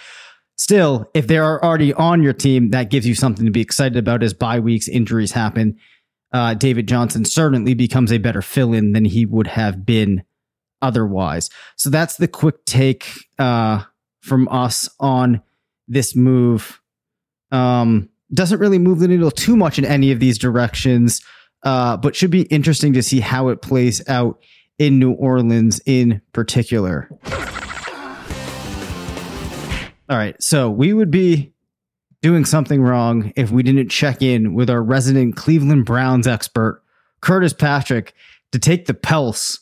Still, 0.55 1.09
if 1.13 1.27
they 1.27 1.37
are 1.37 1.63
already 1.63 1.93
on 1.93 2.21
your 2.21 2.33
team, 2.33 2.69
that 2.69 2.89
gives 2.89 3.07
you 3.07 3.15
something 3.15 3.45
to 3.45 3.51
be 3.51 3.61
excited 3.61 3.97
about 3.97 4.23
as 4.23 4.33
bye 4.33 4.59
weeks, 4.59 4.87
injuries 4.87 5.31
happen. 5.31 5.77
Uh, 6.31 6.53
David 6.53 6.87
Johnson 6.87 7.25
certainly 7.25 7.73
becomes 7.73 8.11
a 8.11 8.17
better 8.17 8.41
fill 8.41 8.73
in 8.73 8.91
than 8.93 9.05
he 9.05 9.25
would 9.25 9.47
have 9.47 9.85
been 9.85 10.23
otherwise. 10.81 11.49
So 11.75 11.89
that's 11.89 12.17
the 12.17 12.27
quick 12.27 12.65
take 12.65 13.07
uh, 13.39 13.83
from 14.21 14.47
us 14.49 14.89
on 14.99 15.41
this 15.87 16.15
move. 16.15 16.81
Um, 17.51 18.09
doesn't 18.33 18.59
really 18.59 18.79
move 18.79 18.99
the 18.99 19.07
needle 19.07 19.31
too 19.31 19.55
much 19.55 19.77
in 19.77 19.85
any 19.85 20.11
of 20.11 20.19
these 20.19 20.37
directions, 20.37 21.21
uh, 21.63 21.97
but 21.97 22.15
should 22.15 22.31
be 22.31 22.43
interesting 22.43 22.93
to 22.93 23.03
see 23.03 23.19
how 23.19 23.49
it 23.49 23.61
plays 23.61 24.07
out 24.07 24.41
in 24.79 24.97
New 24.97 25.11
Orleans 25.11 25.81
in 25.85 26.21
particular. 26.31 27.09
All 30.09 30.17
right. 30.17 30.41
So 30.41 30.69
we 30.69 30.93
would 30.93 31.11
be 31.11 31.53
doing 32.21 32.45
something 32.45 32.81
wrong 32.81 33.33
if 33.35 33.51
we 33.51 33.63
didn't 33.63 33.89
check 33.89 34.21
in 34.21 34.53
with 34.53 34.69
our 34.69 34.81
resident 34.81 35.35
Cleveland 35.35 35.85
Browns 35.85 36.27
expert, 36.27 36.81
Curtis 37.21 37.53
Patrick, 37.53 38.13
to 38.51 38.59
take 38.59 38.85
the 38.85 38.93
pulse 38.93 39.59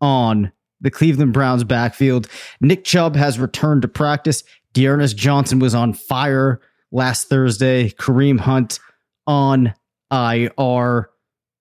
on 0.00 0.52
the 0.80 0.90
Cleveland 0.90 1.32
Browns 1.32 1.64
backfield. 1.64 2.28
Nick 2.60 2.84
Chubb 2.84 3.16
has 3.16 3.38
returned 3.38 3.82
to 3.82 3.88
practice. 3.88 4.42
D'Ernest 4.72 5.16
Johnson 5.16 5.58
was 5.58 5.74
on 5.74 5.92
fire 5.92 6.60
last 6.92 7.28
Thursday. 7.28 7.90
Kareem 7.90 8.38
Hunt 8.38 8.78
on 9.26 9.74
IR. 10.10 11.10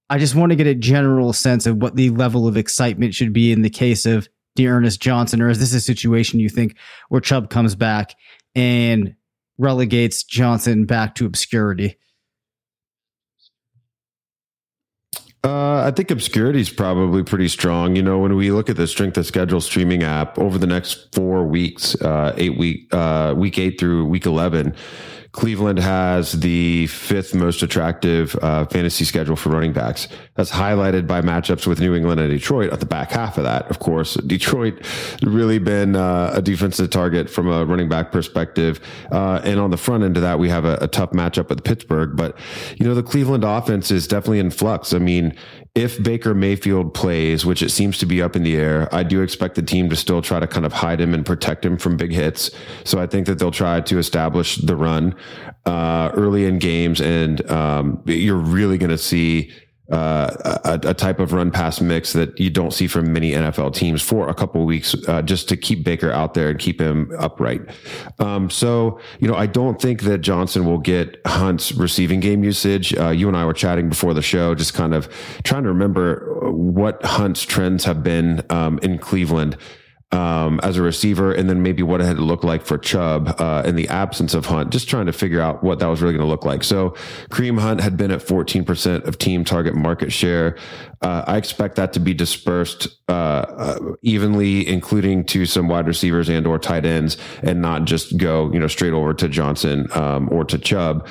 I 0.10 0.18
just 0.20 0.36
want 0.36 0.52
to 0.52 0.56
get 0.56 0.68
a 0.68 0.76
general 0.76 1.34
sense 1.34 1.66
of 1.66 1.78
what 1.78 1.96
the 1.96 2.10
level 2.12 2.48
of 2.48 2.58
excitement 2.58 3.14
should 3.14 3.34
be 3.34 3.52
in 3.52 3.62
the 3.62 3.70
case 3.70 4.06
of 4.06 4.30
D'Ernest 4.58 5.02
Johnson, 5.02 5.42
or 5.42 5.50
is 5.50 5.60
this 5.60 5.74
a 5.74 5.80
situation 5.80 6.42
you 6.42 6.50
think 6.50 6.76
where 7.08 7.22
Chubb 7.22 7.50
comes 7.50 7.76
back 7.76 8.16
and 8.56 9.16
relegates 9.58 10.24
Johnson 10.24 10.86
back 10.86 11.16
to 11.16 11.26
obscurity? 11.26 11.98
Uh, 15.44 15.84
I 15.86 15.92
think 15.92 16.12
obscurity 16.12 16.60
is 16.60 16.70
probably 16.70 17.24
pretty 17.24 17.48
strong. 17.48 17.96
You 17.96 18.02
know, 18.02 18.18
when 18.18 18.36
we 18.36 18.52
look 18.52 18.70
at 18.70 18.76
the 18.76 18.88
strength 18.88 19.18
of 19.18 19.26
schedule 19.26 19.62
streaming 19.62 20.04
app 20.04 20.38
over 20.40 20.58
the 20.58 20.68
next 20.68 21.14
four 21.14 21.46
weeks, 21.46 21.96
uh, 22.02 22.34
eight 22.38 22.58
week, 22.58 22.94
uh, 22.94 23.34
week 23.38 23.58
eight 23.58 23.80
through 23.80 24.06
week 24.06 24.26
11, 24.26 24.76
Cleveland 25.38 25.78
has 25.78 26.32
the 26.32 26.88
fifth 26.88 27.36
most 27.36 27.62
attractive 27.62 28.36
uh, 28.42 28.66
fantasy 28.66 29.06
schedule 29.06 29.36
for 29.36 29.50
running 29.50 29.72
backs. 29.72 30.08
That's 30.34 30.50
highlighted 30.50 31.06
by 31.06 31.22
matchups 31.22 31.68
with 31.68 31.80
New 31.80 31.94
England 31.94 32.20
and 32.20 32.32
Detroit 32.32 32.74
at 32.74 32.80
the 32.80 32.88
back 32.88 33.12
half 33.12 33.38
of 33.38 33.44
that. 33.44 33.70
Of 33.70 33.78
course, 33.78 34.16
Detroit 34.16 34.84
really 35.22 35.60
been 35.60 35.96
uh, 35.96 36.32
a 36.34 36.42
defensive 36.42 36.90
target 36.90 37.30
from 37.30 37.48
a 37.52 37.66
running 37.66 37.88
back 37.88 38.12
perspective. 38.12 38.80
Uh, 39.12 39.40
and 39.44 39.60
on 39.60 39.70
the 39.70 39.78
front 39.78 40.04
end 40.04 40.18
of 40.18 40.24
that, 40.24 40.40
we 40.40 40.50
have 40.50 40.66
a, 40.66 40.80
a 40.82 40.88
tough 40.88 41.12
matchup 41.12 41.50
with 41.50 41.64
Pittsburgh. 41.64 42.18
But, 42.18 42.36
you 42.78 42.88
know, 42.88 42.96
the 42.96 43.04
Cleveland 43.04 43.44
offense 43.44 43.92
is 43.92 44.08
definitely 44.08 44.40
in 44.40 44.50
flux. 44.50 44.92
I 44.92 44.98
mean, 44.98 45.36
if 45.78 46.02
Baker 46.02 46.34
Mayfield 46.34 46.96
plays, 46.96 47.46
which 47.46 47.62
it 47.62 47.70
seems 47.70 48.00
to 48.00 48.08
be 48.08 48.20
up 48.20 48.36
in 48.36 48.42
the 48.42 48.56
air, 48.56 48.94
I 48.94 49.04
do 49.04 49.22
expect 49.22 49.54
the 49.54 49.62
team 49.62 49.90
to 49.90 49.96
still 49.96 50.24
try 50.24 50.40
to 50.40 50.48
kind 50.48 50.66
of 50.66 50.74
hide 50.74 51.00
him 51.00 51.14
and 51.14 51.24
protect 51.24 51.64
him 51.64 51.78
from 51.78 51.98
big 51.98 52.12
hits. 52.12 52.50
So 52.84 53.00
I 53.00 53.06
think 53.06 53.28
that 53.28 53.38
they'll 53.38 53.52
try 53.52 53.82
to 53.82 54.00
establish 54.00 54.56
the 54.56 54.76
run 54.76 55.16
uh, 55.68 56.10
early 56.16 56.46
in 56.46 56.58
games, 56.58 57.00
and 57.00 57.48
um, 57.52 58.02
you're 58.06 58.36
really 58.36 58.80
going 58.80 58.90
to 58.90 58.98
see 58.98 59.52
uh, 59.92 60.60
a, 60.66 60.90
a, 60.90 60.94
type 60.94 61.20
of 61.20 61.32
run 61.32 61.50
pass 61.50 61.80
mix 61.80 62.12
that 62.12 62.38
you 62.38 62.50
don't 62.50 62.72
see 62.74 62.88
from 62.88 63.14
many 63.14 63.32
NFL 63.32 63.74
teams 63.74 64.02
for 64.02 64.28
a 64.28 64.34
couple 64.34 64.66
weeks, 64.66 64.96
uh, 65.08 65.22
just 65.22 65.48
to 65.48 65.56
keep 65.56 65.84
Baker 65.84 66.12
out 66.12 66.34
there 66.34 66.50
and 66.50 66.60
keep 66.60 66.82
him 66.82 67.12
upright. 67.18 67.62
Um, 68.20 68.50
so, 68.50 69.00
you 69.20 69.30
know, 69.30 69.36
I 69.36 69.46
don't 69.46 69.82
think 69.82 70.02
that 70.02 70.18
Johnson 70.20 70.66
will 70.66 70.78
get 70.78 71.22
Hunt's 71.26 71.72
receiving 71.72 72.20
game 72.20 72.44
usage. 72.44 72.94
Uh, 72.98 73.10
you 73.10 73.30
and 73.30 73.38
I 73.38 73.46
were 73.46 73.54
chatting 73.54 73.88
before 73.88 74.14
the 74.14 74.22
show, 74.22 74.56
just 74.56 74.74
kind 74.74 74.94
of 74.94 75.08
trying 75.44 75.64
to 75.64 75.70
remember 75.70 76.52
what 76.52 77.04
Hunt's 77.06 77.44
trends 77.44 77.86
have 77.86 78.04
been 78.04 78.44
um, 78.50 78.80
in 78.80 78.98
Cleveland 78.98 79.56
um, 80.12 80.60
as 80.64 80.78
a 80.78 80.82
receiver, 80.82 81.34
and 81.34 81.50
then 81.50 81.62
maybe 81.62 81.84
what 81.84 82.00
it 82.00 82.06
had 82.06 82.18
looked 82.18 82.44
like 82.44 82.66
for 82.66 82.78
Chubb 82.78 83.40
uh, 83.40 83.64
in 83.66 83.76
the 83.76 83.90
absence 83.90 84.34
of 84.34 84.46
Hunt. 84.46 84.70
Just 84.72 84.88
trying 84.88 85.08
to 85.08 85.14
figure 85.14 85.42
out 85.42 85.64
what 85.64 85.80
that 85.80 85.88
was 85.88 86.02
really 86.02 86.14
going 86.14 86.26
to 86.26 86.30
look 86.30 86.46
like. 86.46 86.64
So, 86.64 86.92
Kareem 87.30 87.60
Hunt 87.60 87.82
had 87.82 87.98
been 87.98 88.12
at 88.12 88.22
14% 88.22 89.06
of 89.06 89.18
team 89.18 89.44
target 89.44 89.76
market 89.76 90.12
share. 90.12 90.58
Uh, 91.02 91.24
I 91.28 91.38
expect 91.38 91.76
that 91.76 91.94
to 91.94 92.00
be 92.00 92.14
dispersed 92.14 92.88
uh, 93.08 93.12
uh, 93.12 93.80
evenly, 94.02 94.68
including 94.68 95.26
to 95.26 95.46
some 95.46 95.68
wide 95.68 95.86
receivers 95.86 96.28
and 96.28 96.48
or 96.48 96.58
tight 96.58 96.86
ends, 96.86 97.18
and 97.44 97.62
not 97.62 97.86
just 97.86 98.18
go 98.18 98.52
you 98.52 98.60
know 98.60 98.68
straight 98.68 98.94
over 98.94 99.14
to 99.14 99.30
Johnson 99.30 99.88
um, 99.94 100.28
or 100.32 100.44
to 100.46 100.58
Chubb. 100.58 101.08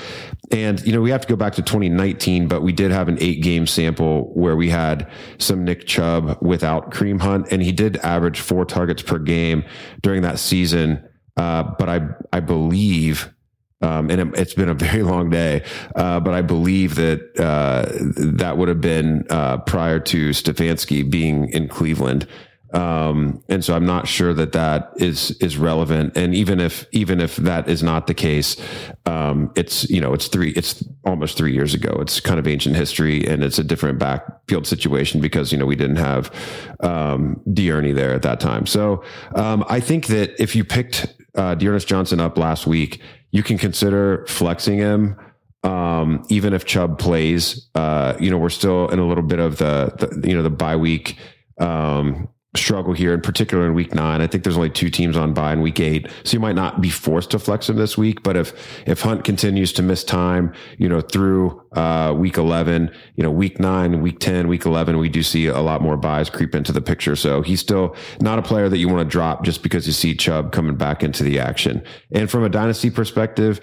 And 0.50 0.84
you 0.84 0.92
know 0.92 1.00
we 1.00 1.10
have 1.10 1.20
to 1.20 1.28
go 1.28 1.36
back 1.36 1.54
to 1.54 1.62
2019, 1.62 2.48
but 2.48 2.62
we 2.62 2.72
did 2.72 2.90
have 2.90 3.08
an 3.08 3.18
eight 3.20 3.42
game 3.42 3.66
sample 3.66 4.32
where 4.34 4.56
we 4.56 4.70
had 4.70 5.08
some 5.38 5.64
Nick 5.64 5.86
Chubb 5.86 6.38
without 6.42 6.90
Kareem 6.90 7.20
Hunt, 7.20 7.46
and 7.52 7.62
he 7.62 7.70
did 7.70 7.96
average 7.98 8.40
four 8.40 8.64
targets 8.64 9.02
per 9.02 9.18
game 9.18 9.64
during 10.02 10.22
that 10.22 10.40
season. 10.40 11.06
Uh, 11.36 11.62
but 11.78 11.88
I 11.88 12.00
I 12.32 12.40
believe 12.40 13.32
um, 13.82 14.10
and 14.10 14.20
it, 14.20 14.36
has 14.36 14.54
been 14.54 14.68
a 14.68 14.74
very 14.74 15.02
long 15.12 15.30
day, 15.30 15.64
uh, 15.94 16.20
but 16.20 16.34
I 16.34 16.42
believe 16.42 16.94
that 16.96 17.38
uh, 17.38 17.86
that 18.36 18.56
would 18.56 18.68
have 18.68 18.80
been 18.80 19.26
uh, 19.30 19.58
prior 19.58 20.00
to 20.00 20.30
Stefanski 20.30 21.08
being 21.08 21.48
in 21.50 21.68
Cleveland. 21.68 22.26
Um, 22.72 23.42
and 23.48 23.64
so 23.64 23.74
I'm 23.74 23.86
not 23.86 24.08
sure 24.08 24.34
that 24.34 24.52
that 24.52 24.92
is 24.96 25.30
is 25.40 25.56
relevant. 25.56 26.16
And 26.16 26.34
even 26.34 26.60
if 26.60 26.86
even 26.92 27.20
if 27.20 27.36
that 27.36 27.68
is 27.68 27.82
not 27.82 28.06
the 28.06 28.14
case, 28.14 28.56
um, 29.06 29.52
it's 29.54 29.88
you 29.88 30.00
know 30.00 30.12
it's 30.12 30.26
three 30.26 30.50
it's 30.50 30.84
almost 31.04 31.38
three 31.38 31.54
years 31.54 31.74
ago. 31.74 31.96
It's 32.00 32.18
kind 32.18 32.38
of 32.38 32.46
ancient 32.46 32.74
history, 32.74 33.26
and 33.26 33.44
it's 33.44 33.58
a 33.58 33.64
different 33.64 33.98
backfield 33.98 34.66
situation 34.66 35.20
because 35.20 35.52
you 35.52 35.58
know 35.58 35.66
we 35.66 35.76
didn't 35.76 35.96
have 35.96 36.30
um, 36.80 37.40
D'Ernest 37.52 37.94
there 37.94 38.12
at 38.12 38.22
that 38.22 38.40
time. 38.40 38.66
So 38.66 39.04
um, 39.34 39.64
I 39.68 39.78
think 39.80 40.08
that 40.08 40.38
if 40.40 40.56
you 40.56 40.64
picked 40.64 41.14
uh, 41.36 41.54
D'Ernest 41.54 41.86
Johnson 41.86 42.20
up 42.20 42.36
last 42.36 42.66
week 42.66 43.00
you 43.30 43.42
can 43.42 43.58
consider 43.58 44.24
flexing 44.26 44.78
him. 44.78 45.16
Um, 45.62 46.24
even 46.28 46.52
if 46.52 46.64
Chubb 46.64 46.98
plays, 46.98 47.68
uh, 47.74 48.14
you 48.20 48.30
know, 48.30 48.38
we're 48.38 48.50
still 48.50 48.88
in 48.88 48.98
a 48.98 49.06
little 49.06 49.24
bit 49.24 49.40
of 49.40 49.58
the, 49.58 49.92
the 49.98 50.28
you 50.28 50.36
know, 50.36 50.42
the 50.42 50.50
bye 50.50 50.76
week 50.76 51.18
um, 51.58 52.28
struggle 52.56 52.92
here, 52.92 53.14
in 53.14 53.20
particular 53.20 53.66
in 53.66 53.74
week 53.74 53.94
nine. 53.94 54.20
I 54.20 54.26
think 54.26 54.44
there's 54.44 54.56
only 54.56 54.70
two 54.70 54.90
teams 54.90 55.16
on 55.16 55.32
by 55.34 55.52
in 55.52 55.60
week 55.60 55.80
eight, 55.80 56.08
so 56.24 56.34
you 56.34 56.40
might 56.40 56.56
not 56.56 56.80
be 56.80 56.90
forced 56.90 57.30
to 57.30 57.38
flex 57.38 57.68
him 57.68 57.76
this 57.76 57.96
week. 57.96 58.22
But 58.22 58.36
if 58.36 58.52
if 58.86 59.00
Hunt 59.02 59.24
continues 59.24 59.72
to 59.74 59.82
miss 59.82 60.04
time, 60.04 60.52
you 60.78 60.88
know, 60.88 61.00
through 61.00 61.62
uh, 61.72 62.14
week 62.16 62.36
eleven, 62.36 62.90
you 63.16 63.22
know, 63.22 63.30
week 63.30 63.60
nine, 63.60 64.00
week 64.02 64.18
ten, 64.18 64.48
week 64.48 64.64
eleven, 64.64 64.98
we 64.98 65.08
do 65.08 65.22
see 65.22 65.46
a 65.46 65.60
lot 65.60 65.82
more 65.82 65.96
buys 65.96 66.30
creep 66.30 66.54
into 66.54 66.72
the 66.72 66.80
picture. 66.80 67.16
So 67.16 67.42
he's 67.42 67.60
still 67.60 67.94
not 68.20 68.38
a 68.38 68.42
player 68.42 68.68
that 68.68 68.78
you 68.78 68.88
want 68.88 69.00
to 69.00 69.10
drop 69.10 69.44
just 69.44 69.62
because 69.62 69.86
you 69.86 69.92
see 69.92 70.14
Chubb 70.14 70.52
coming 70.52 70.76
back 70.76 71.02
into 71.02 71.22
the 71.22 71.38
action. 71.38 71.82
And 72.12 72.30
from 72.30 72.44
a 72.44 72.48
dynasty 72.48 72.90
perspective, 72.90 73.60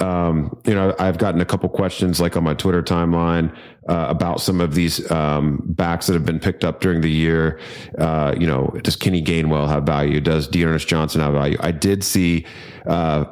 um, 0.00 0.56
you 0.66 0.74
know, 0.74 0.94
I've 0.98 1.18
gotten 1.18 1.40
a 1.40 1.44
couple 1.44 1.68
questions 1.68 2.20
like 2.20 2.36
on 2.36 2.44
my 2.44 2.54
Twitter 2.54 2.82
timeline 2.82 3.56
uh, 3.88 4.06
about 4.08 4.40
some 4.40 4.60
of 4.60 4.74
these 4.74 5.10
um, 5.10 5.62
backs 5.64 6.06
that 6.06 6.14
have 6.14 6.24
been 6.24 6.40
picked 6.40 6.64
up 6.64 6.80
during 6.80 7.00
the 7.00 7.10
year. 7.10 7.60
Uh, 7.98 8.34
you 8.38 8.46
know, 8.46 8.68
does 8.82 8.96
Kenny 8.96 9.22
Gainwell 9.22 9.68
have 9.68 9.84
value? 9.84 10.20
Does 10.20 10.48
D'Ernest 10.48 10.88
Johnson 10.88 11.20
have 11.20 11.34
value? 11.34 11.58
I 11.60 11.70
did 11.70 12.02
see 12.02 12.46
uh, 12.86 13.24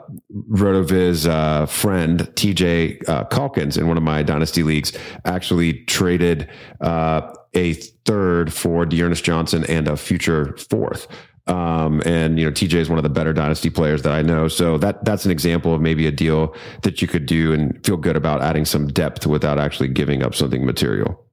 Rotoviz 0.50 1.26
uh, 1.26 1.66
friend 1.66 2.20
TJ 2.20 3.08
uh, 3.08 3.24
Calkins 3.24 3.76
in 3.76 3.88
one 3.88 3.96
of 3.96 4.02
my 4.02 4.22
dynasty 4.22 4.62
leagues 4.62 4.92
actually 5.24 5.84
traded 5.84 6.48
uh, 6.80 7.32
a 7.54 7.74
third 8.04 8.52
for 8.52 8.86
D'Ernest 8.86 9.24
Johnson 9.24 9.64
and 9.68 9.88
a 9.88 9.96
future 9.96 10.56
fourth. 10.56 11.06
Um, 11.48 12.02
and 12.06 12.38
you 12.38 12.44
know, 12.44 12.52
TJ 12.52 12.74
is 12.74 12.88
one 12.88 12.98
of 12.98 13.02
the 13.02 13.10
better 13.10 13.32
dynasty 13.32 13.68
players 13.68 14.02
that 14.02 14.12
I 14.12 14.22
know. 14.22 14.48
So 14.48 14.78
that 14.78 15.04
that's 15.04 15.24
an 15.24 15.30
example 15.30 15.74
of 15.74 15.80
maybe 15.80 16.06
a 16.06 16.12
deal 16.12 16.54
that 16.82 17.02
you 17.02 17.08
could 17.08 17.26
do 17.26 17.52
and 17.52 17.84
feel 17.84 17.96
good 17.96 18.16
about 18.16 18.42
adding 18.42 18.64
some 18.64 18.86
depth 18.88 19.26
without 19.26 19.58
actually 19.58 19.88
giving 19.88 20.22
up 20.22 20.34
something 20.34 20.64
material. 20.64 21.24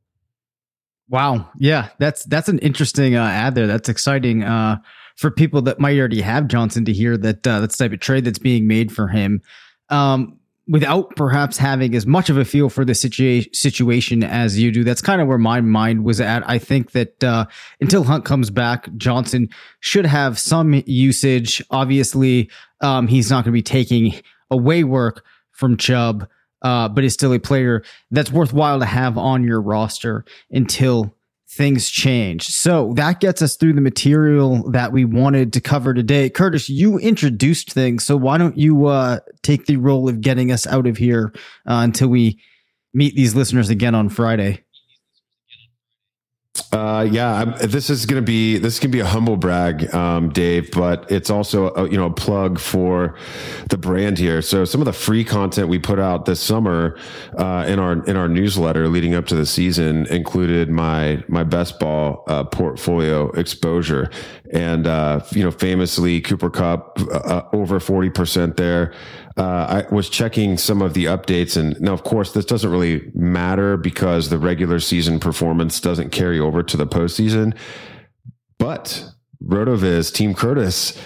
Wow. 1.09 1.49
Yeah, 1.57 1.89
that's 1.99 2.23
that's 2.25 2.49
an 2.49 2.59
interesting 2.59 3.15
uh, 3.15 3.25
ad 3.25 3.55
there. 3.55 3.67
That's 3.67 3.89
exciting 3.89 4.43
uh, 4.43 4.77
for 5.15 5.29
people 5.29 5.61
that 5.63 5.79
might 5.79 5.97
already 5.97 6.21
have 6.21 6.47
Johnson 6.47 6.85
to 6.85 6.93
hear 6.93 7.17
that 7.17 7.45
uh, 7.45 7.59
that's 7.59 7.77
type 7.77 7.91
of 7.93 7.99
trade 7.99 8.25
that's 8.25 8.39
being 8.39 8.67
made 8.67 8.91
for 8.91 9.07
him. 9.07 9.41
Um, 9.89 10.38
without 10.69 11.15
perhaps 11.15 11.57
having 11.57 11.95
as 11.95 12.05
much 12.05 12.29
of 12.29 12.37
a 12.37 12.45
feel 12.45 12.69
for 12.69 12.85
the 12.85 12.93
situa- 12.93 13.53
situation 13.55 14.23
as 14.23 14.59
you 14.59 14.71
do. 14.71 14.83
That's 14.83 15.01
kind 15.01 15.19
of 15.19 15.27
where 15.27 15.39
my 15.39 15.61
mind 15.61 16.05
was 16.05 16.21
at. 16.21 16.47
I 16.47 16.59
think 16.59 16.91
that 16.91 17.23
uh, 17.23 17.47
until 17.81 18.03
Hunt 18.03 18.23
comes 18.23 18.51
back, 18.51 18.87
Johnson 18.95 19.49
should 19.79 20.05
have 20.05 20.37
some 20.37 20.83
usage. 20.85 21.63
Obviously, 21.71 22.49
um, 22.81 23.07
he's 23.07 23.31
not 23.31 23.43
going 23.43 23.51
to 23.51 23.51
be 23.51 23.63
taking 23.63 24.13
away 24.51 24.83
work 24.83 25.25
from 25.51 25.75
Chubb, 25.75 26.27
uh, 26.61 26.87
but 26.87 27.03
is 27.03 27.13
still 27.13 27.33
a 27.33 27.39
player 27.39 27.83
that's 28.11 28.31
worthwhile 28.31 28.79
to 28.79 28.85
have 28.85 29.17
on 29.17 29.43
your 29.43 29.61
roster 29.61 30.23
until 30.51 31.15
things 31.51 31.89
change. 31.89 32.47
So 32.47 32.93
that 32.93 33.19
gets 33.19 33.41
us 33.41 33.55
through 33.55 33.73
the 33.73 33.81
material 33.81 34.69
that 34.71 34.91
we 34.91 35.03
wanted 35.03 35.51
to 35.53 35.61
cover 35.61 35.93
today. 35.93 36.29
Curtis, 36.29 36.69
you 36.69 36.99
introduced 36.99 37.71
things, 37.71 38.05
so 38.05 38.15
why 38.15 38.37
don't 38.37 38.57
you 38.57 38.85
uh, 38.85 39.19
take 39.41 39.65
the 39.65 39.77
role 39.77 40.07
of 40.07 40.21
getting 40.21 40.51
us 40.51 40.67
out 40.67 40.85
of 40.85 40.97
here 40.97 41.33
uh, 41.67 41.81
until 41.83 42.09
we 42.09 42.39
meet 42.93 43.15
these 43.15 43.35
listeners 43.35 43.69
again 43.69 43.95
on 43.95 44.09
Friday? 44.09 44.63
Uh, 46.71 47.07
yeah, 47.09 47.33
I'm, 47.33 47.69
this 47.69 47.89
is 47.89 48.05
going 48.05 48.21
to 48.21 48.25
be 48.25 48.57
this 48.57 48.79
can 48.79 48.91
be 48.91 48.99
a 48.99 49.05
humble 49.05 49.37
brag, 49.37 49.93
um, 49.93 50.29
Dave, 50.29 50.69
but 50.71 51.09
it's 51.11 51.29
also 51.29 51.69
a, 51.73 51.89
you 51.89 51.97
know 51.97 52.05
a 52.07 52.13
plug 52.13 52.59
for 52.59 53.15
the 53.69 53.77
brand 53.77 54.19
here. 54.19 54.41
So 54.41 54.65
some 54.65 54.79
of 54.81 54.85
the 54.85 54.93
free 54.93 55.23
content 55.23 55.67
we 55.67 55.79
put 55.79 55.99
out 55.99 56.25
this 56.25 56.39
summer 56.39 56.97
uh, 57.37 57.65
in 57.67 57.79
our 57.79 58.03
in 58.05 58.15
our 58.15 58.27
newsletter 58.27 58.87
leading 58.87 59.15
up 59.15 59.25
to 59.27 59.35
the 59.35 59.45
season 59.45 60.05
included 60.07 60.69
my 60.69 61.23
my 61.27 61.43
best 61.43 61.79
ball 61.79 62.23
uh, 62.27 62.43
portfolio 62.43 63.31
exposure, 63.31 64.11
and 64.51 64.85
uh, 64.85 65.21
you 65.31 65.43
know 65.43 65.51
famously 65.51 66.21
Cooper 66.21 66.51
Kupp 66.51 66.99
uh, 67.11 67.43
over 67.51 67.79
forty 67.79 68.09
percent 68.09 68.57
there 68.57 68.93
uh, 69.39 69.83
I 69.89 69.93
was 69.93 70.09
checking 70.09 70.57
some 70.57 70.81
of 70.81 70.93
the 70.93 71.05
updates, 71.05 71.55
and 71.55 71.79
now, 71.79 71.93
of 71.93 72.03
course, 72.03 72.33
this 72.33 72.43
doesn't 72.43 72.69
really 72.69 73.09
matter 73.15 73.77
because 73.77 74.27
the 74.27 74.37
regular 74.37 74.81
season 74.81 75.17
performance 75.17 75.79
doesn't 75.79 76.09
carry 76.09 76.39
over 76.39 76.61
to 76.61 76.75
the 76.75 76.85
postseason. 76.85 77.55
But 78.57 79.05
Rotoviz, 79.41 80.13
Team 80.13 80.33
Curtis, 80.33 80.99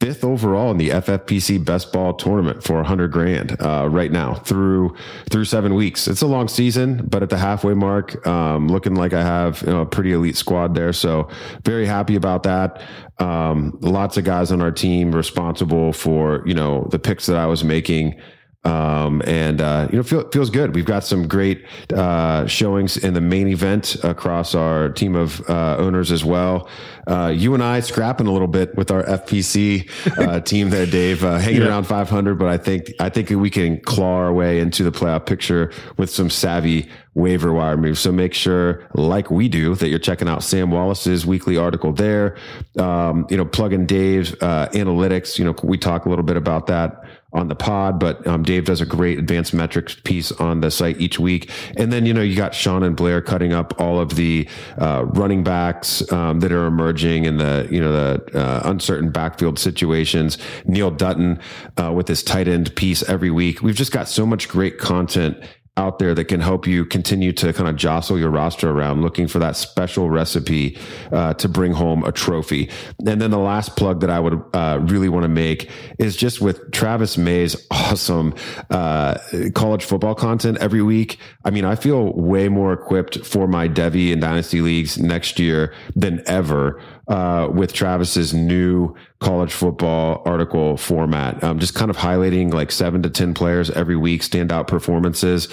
fifth 0.00 0.24
overall 0.24 0.70
in 0.70 0.76
the 0.76 0.90
FFPC 0.90 1.64
best 1.64 1.92
ball 1.92 2.14
tournament 2.14 2.62
for 2.62 2.76
100 2.76 3.10
grand 3.10 3.60
uh, 3.60 3.88
right 3.90 4.10
now 4.10 4.34
through 4.34 4.94
through 5.30 5.44
seven 5.44 5.74
weeks. 5.74 6.08
It's 6.08 6.22
a 6.22 6.26
long 6.26 6.48
season, 6.48 7.06
but 7.06 7.22
at 7.22 7.30
the 7.30 7.38
halfway 7.38 7.74
mark, 7.74 8.26
um, 8.26 8.68
looking 8.68 8.94
like 8.94 9.12
I 9.12 9.22
have 9.22 9.62
you 9.62 9.68
know, 9.68 9.80
a 9.80 9.86
pretty 9.86 10.12
elite 10.12 10.36
squad 10.36 10.74
there. 10.74 10.92
So 10.92 11.28
very 11.64 11.86
happy 11.86 12.16
about 12.16 12.42
that. 12.42 12.82
Um, 13.18 13.78
lots 13.80 14.16
of 14.16 14.24
guys 14.24 14.50
on 14.50 14.60
our 14.60 14.72
team 14.72 15.14
responsible 15.14 15.92
for 15.92 16.42
you 16.46 16.54
know 16.54 16.88
the 16.90 16.98
picks 16.98 17.26
that 17.26 17.36
I 17.36 17.46
was 17.46 17.64
making. 17.64 18.20
Um, 18.64 19.20
and 19.26 19.60
uh, 19.60 19.88
you 19.90 19.98
know, 19.98 20.02
feel, 20.02 20.28
feels 20.30 20.48
good. 20.48 20.74
We've 20.74 20.86
got 20.86 21.04
some 21.04 21.28
great 21.28 21.66
uh, 21.92 22.46
showings 22.46 22.96
in 22.96 23.12
the 23.12 23.20
main 23.20 23.48
event 23.48 24.02
across 24.02 24.54
our 24.54 24.88
team 24.88 25.14
of 25.14 25.46
uh, 25.50 25.76
owners 25.76 26.10
as 26.10 26.24
well. 26.24 26.68
Uh, 27.06 27.30
you 27.36 27.52
and 27.52 27.62
I 27.62 27.80
scrapping 27.80 28.26
a 28.26 28.32
little 28.32 28.48
bit 28.48 28.74
with 28.76 28.90
our 28.90 29.02
FPC 29.02 29.90
uh, 30.18 30.40
team 30.44 30.70
there, 30.70 30.86
Dave, 30.86 31.22
uh, 31.22 31.36
hanging 31.36 31.60
yeah. 31.60 31.68
around 31.68 31.84
500. 31.84 32.38
But 32.38 32.48
I 32.48 32.56
think 32.56 32.92
I 32.98 33.10
think 33.10 33.28
we 33.28 33.50
can 33.50 33.80
claw 33.80 34.16
our 34.16 34.32
way 34.32 34.60
into 34.60 34.82
the 34.82 34.92
playoff 34.92 35.26
picture 35.26 35.70
with 35.98 36.08
some 36.08 36.30
savvy 36.30 36.88
waiver 37.12 37.52
wire 37.52 37.76
moves. 37.76 38.00
So 38.00 38.10
make 38.10 38.32
sure, 38.32 38.88
like 38.94 39.30
we 39.30 39.50
do, 39.50 39.74
that 39.74 39.88
you're 39.88 39.98
checking 39.98 40.26
out 40.26 40.42
Sam 40.42 40.70
Wallace's 40.70 41.26
weekly 41.26 41.58
article 41.58 41.92
there. 41.92 42.38
Um, 42.78 43.26
you 43.28 43.36
know, 43.36 43.44
plug 43.44 43.74
in 43.74 43.84
Dave's 43.84 44.32
analytics. 44.32 45.38
You 45.38 45.44
know, 45.44 45.54
we 45.62 45.76
talk 45.76 46.06
a 46.06 46.08
little 46.08 46.24
bit 46.24 46.38
about 46.38 46.66
that 46.68 47.03
on 47.34 47.48
the 47.48 47.54
pod, 47.54 47.98
but 47.98 48.24
um, 48.26 48.44
Dave 48.44 48.64
does 48.64 48.80
a 48.80 48.86
great 48.86 49.18
advanced 49.18 49.52
metrics 49.52 49.96
piece 50.04 50.30
on 50.32 50.60
the 50.60 50.70
site 50.70 51.00
each 51.00 51.18
week. 51.18 51.50
And 51.76 51.92
then, 51.92 52.06
you 52.06 52.14
know, 52.14 52.22
you 52.22 52.36
got 52.36 52.54
Sean 52.54 52.84
and 52.84 52.96
Blair 52.96 53.20
cutting 53.20 53.52
up 53.52 53.80
all 53.80 53.98
of 53.98 54.14
the 54.14 54.48
uh, 54.78 55.04
running 55.08 55.42
backs 55.42 56.10
um, 56.12 56.40
that 56.40 56.52
are 56.52 56.66
emerging 56.66 57.26
and 57.26 57.40
the, 57.40 57.68
you 57.70 57.80
know, 57.80 57.92
the 57.92 58.38
uh, 58.38 58.62
uncertain 58.64 59.10
backfield 59.10 59.58
situations. 59.58 60.38
Neil 60.64 60.90
Dutton 60.90 61.40
uh, 61.76 61.92
with 61.92 62.06
his 62.06 62.22
tight 62.22 62.46
end 62.46 62.74
piece 62.76 63.02
every 63.08 63.30
week. 63.30 63.62
We've 63.62 63.74
just 63.74 63.92
got 63.92 64.08
so 64.08 64.24
much 64.24 64.48
great 64.48 64.78
content 64.78 65.36
out 65.76 65.98
there 65.98 66.14
that 66.14 66.26
can 66.26 66.40
help 66.40 66.68
you 66.68 66.84
continue 66.84 67.32
to 67.32 67.52
kind 67.52 67.68
of 67.68 67.74
jostle 67.74 68.16
your 68.16 68.30
roster 68.30 68.70
around 68.70 69.02
looking 69.02 69.26
for 69.26 69.40
that 69.40 69.56
special 69.56 70.08
recipe 70.08 70.78
uh, 71.10 71.34
to 71.34 71.48
bring 71.48 71.72
home 71.72 72.04
a 72.04 72.12
trophy. 72.12 72.70
And 73.04 73.20
then 73.20 73.30
the 73.32 73.38
last 73.38 73.76
plug 73.76 74.00
that 74.00 74.10
I 74.10 74.20
would 74.20 74.40
uh, 74.52 74.78
really 74.82 75.08
want 75.08 75.24
to 75.24 75.28
make 75.28 75.68
is 75.98 76.16
just 76.16 76.40
with 76.40 76.70
Travis 76.70 77.18
May's 77.18 77.66
awesome 77.72 78.34
uh, 78.70 79.18
college 79.54 79.84
football 79.84 80.14
content 80.14 80.58
every 80.58 80.82
week. 80.82 81.18
I 81.44 81.50
mean, 81.50 81.64
I 81.64 81.74
feel 81.74 82.12
way 82.12 82.48
more 82.48 82.72
equipped 82.72 83.26
for 83.26 83.48
my 83.48 83.68
Devy 83.68 84.12
and 84.12 84.20
Dynasty 84.20 84.60
leagues 84.60 84.96
next 84.96 85.40
year 85.40 85.74
than 85.96 86.22
ever 86.26 86.80
uh, 87.08 87.48
with 87.52 87.72
Travis's 87.72 88.32
new 88.32 88.94
college 89.20 89.52
football 89.52 90.22
article 90.24 90.76
format. 90.76 91.42
Um, 91.42 91.58
just 91.58 91.74
kind 91.74 91.90
of 91.90 91.96
highlighting 91.96 92.52
like 92.52 92.70
seven 92.70 93.02
to 93.02 93.10
10 93.10 93.34
players 93.34 93.70
every 93.70 93.96
week, 93.96 94.22
standout 94.22 94.66
performances, 94.66 95.48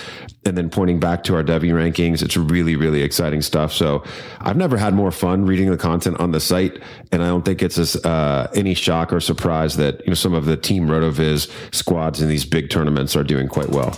and 0.45 0.57
then 0.57 0.69
pointing 0.69 0.99
back 0.99 1.23
to 1.25 1.35
our 1.35 1.43
Devy 1.43 1.71
rankings. 1.71 2.21
It's 2.21 2.35
really, 2.35 2.75
really 2.75 3.01
exciting 3.01 3.41
stuff. 3.41 3.71
So 3.71 4.03
I've 4.39 4.57
never 4.57 4.77
had 4.77 4.93
more 4.93 5.11
fun 5.11 5.45
reading 5.45 5.69
the 5.69 5.77
content 5.77 6.19
on 6.19 6.31
the 6.31 6.39
site. 6.39 6.81
And 7.11 7.23
I 7.23 7.27
don't 7.27 7.43
think 7.43 7.61
it's 7.61 7.77
uh, 8.05 8.49
any 8.53 8.73
shock 8.73 9.13
or 9.13 9.19
surprise 9.19 9.77
that, 9.77 9.99
you 10.01 10.07
know, 10.07 10.15
some 10.15 10.33
of 10.33 10.45
the 10.45 10.57
team 10.57 10.87
RotoViz 10.87 11.51
squads 11.73 12.21
in 12.21 12.29
these 12.29 12.45
big 12.45 12.69
tournaments 12.69 13.15
are 13.15 13.23
doing 13.23 13.47
quite 13.47 13.69
well. 13.69 13.97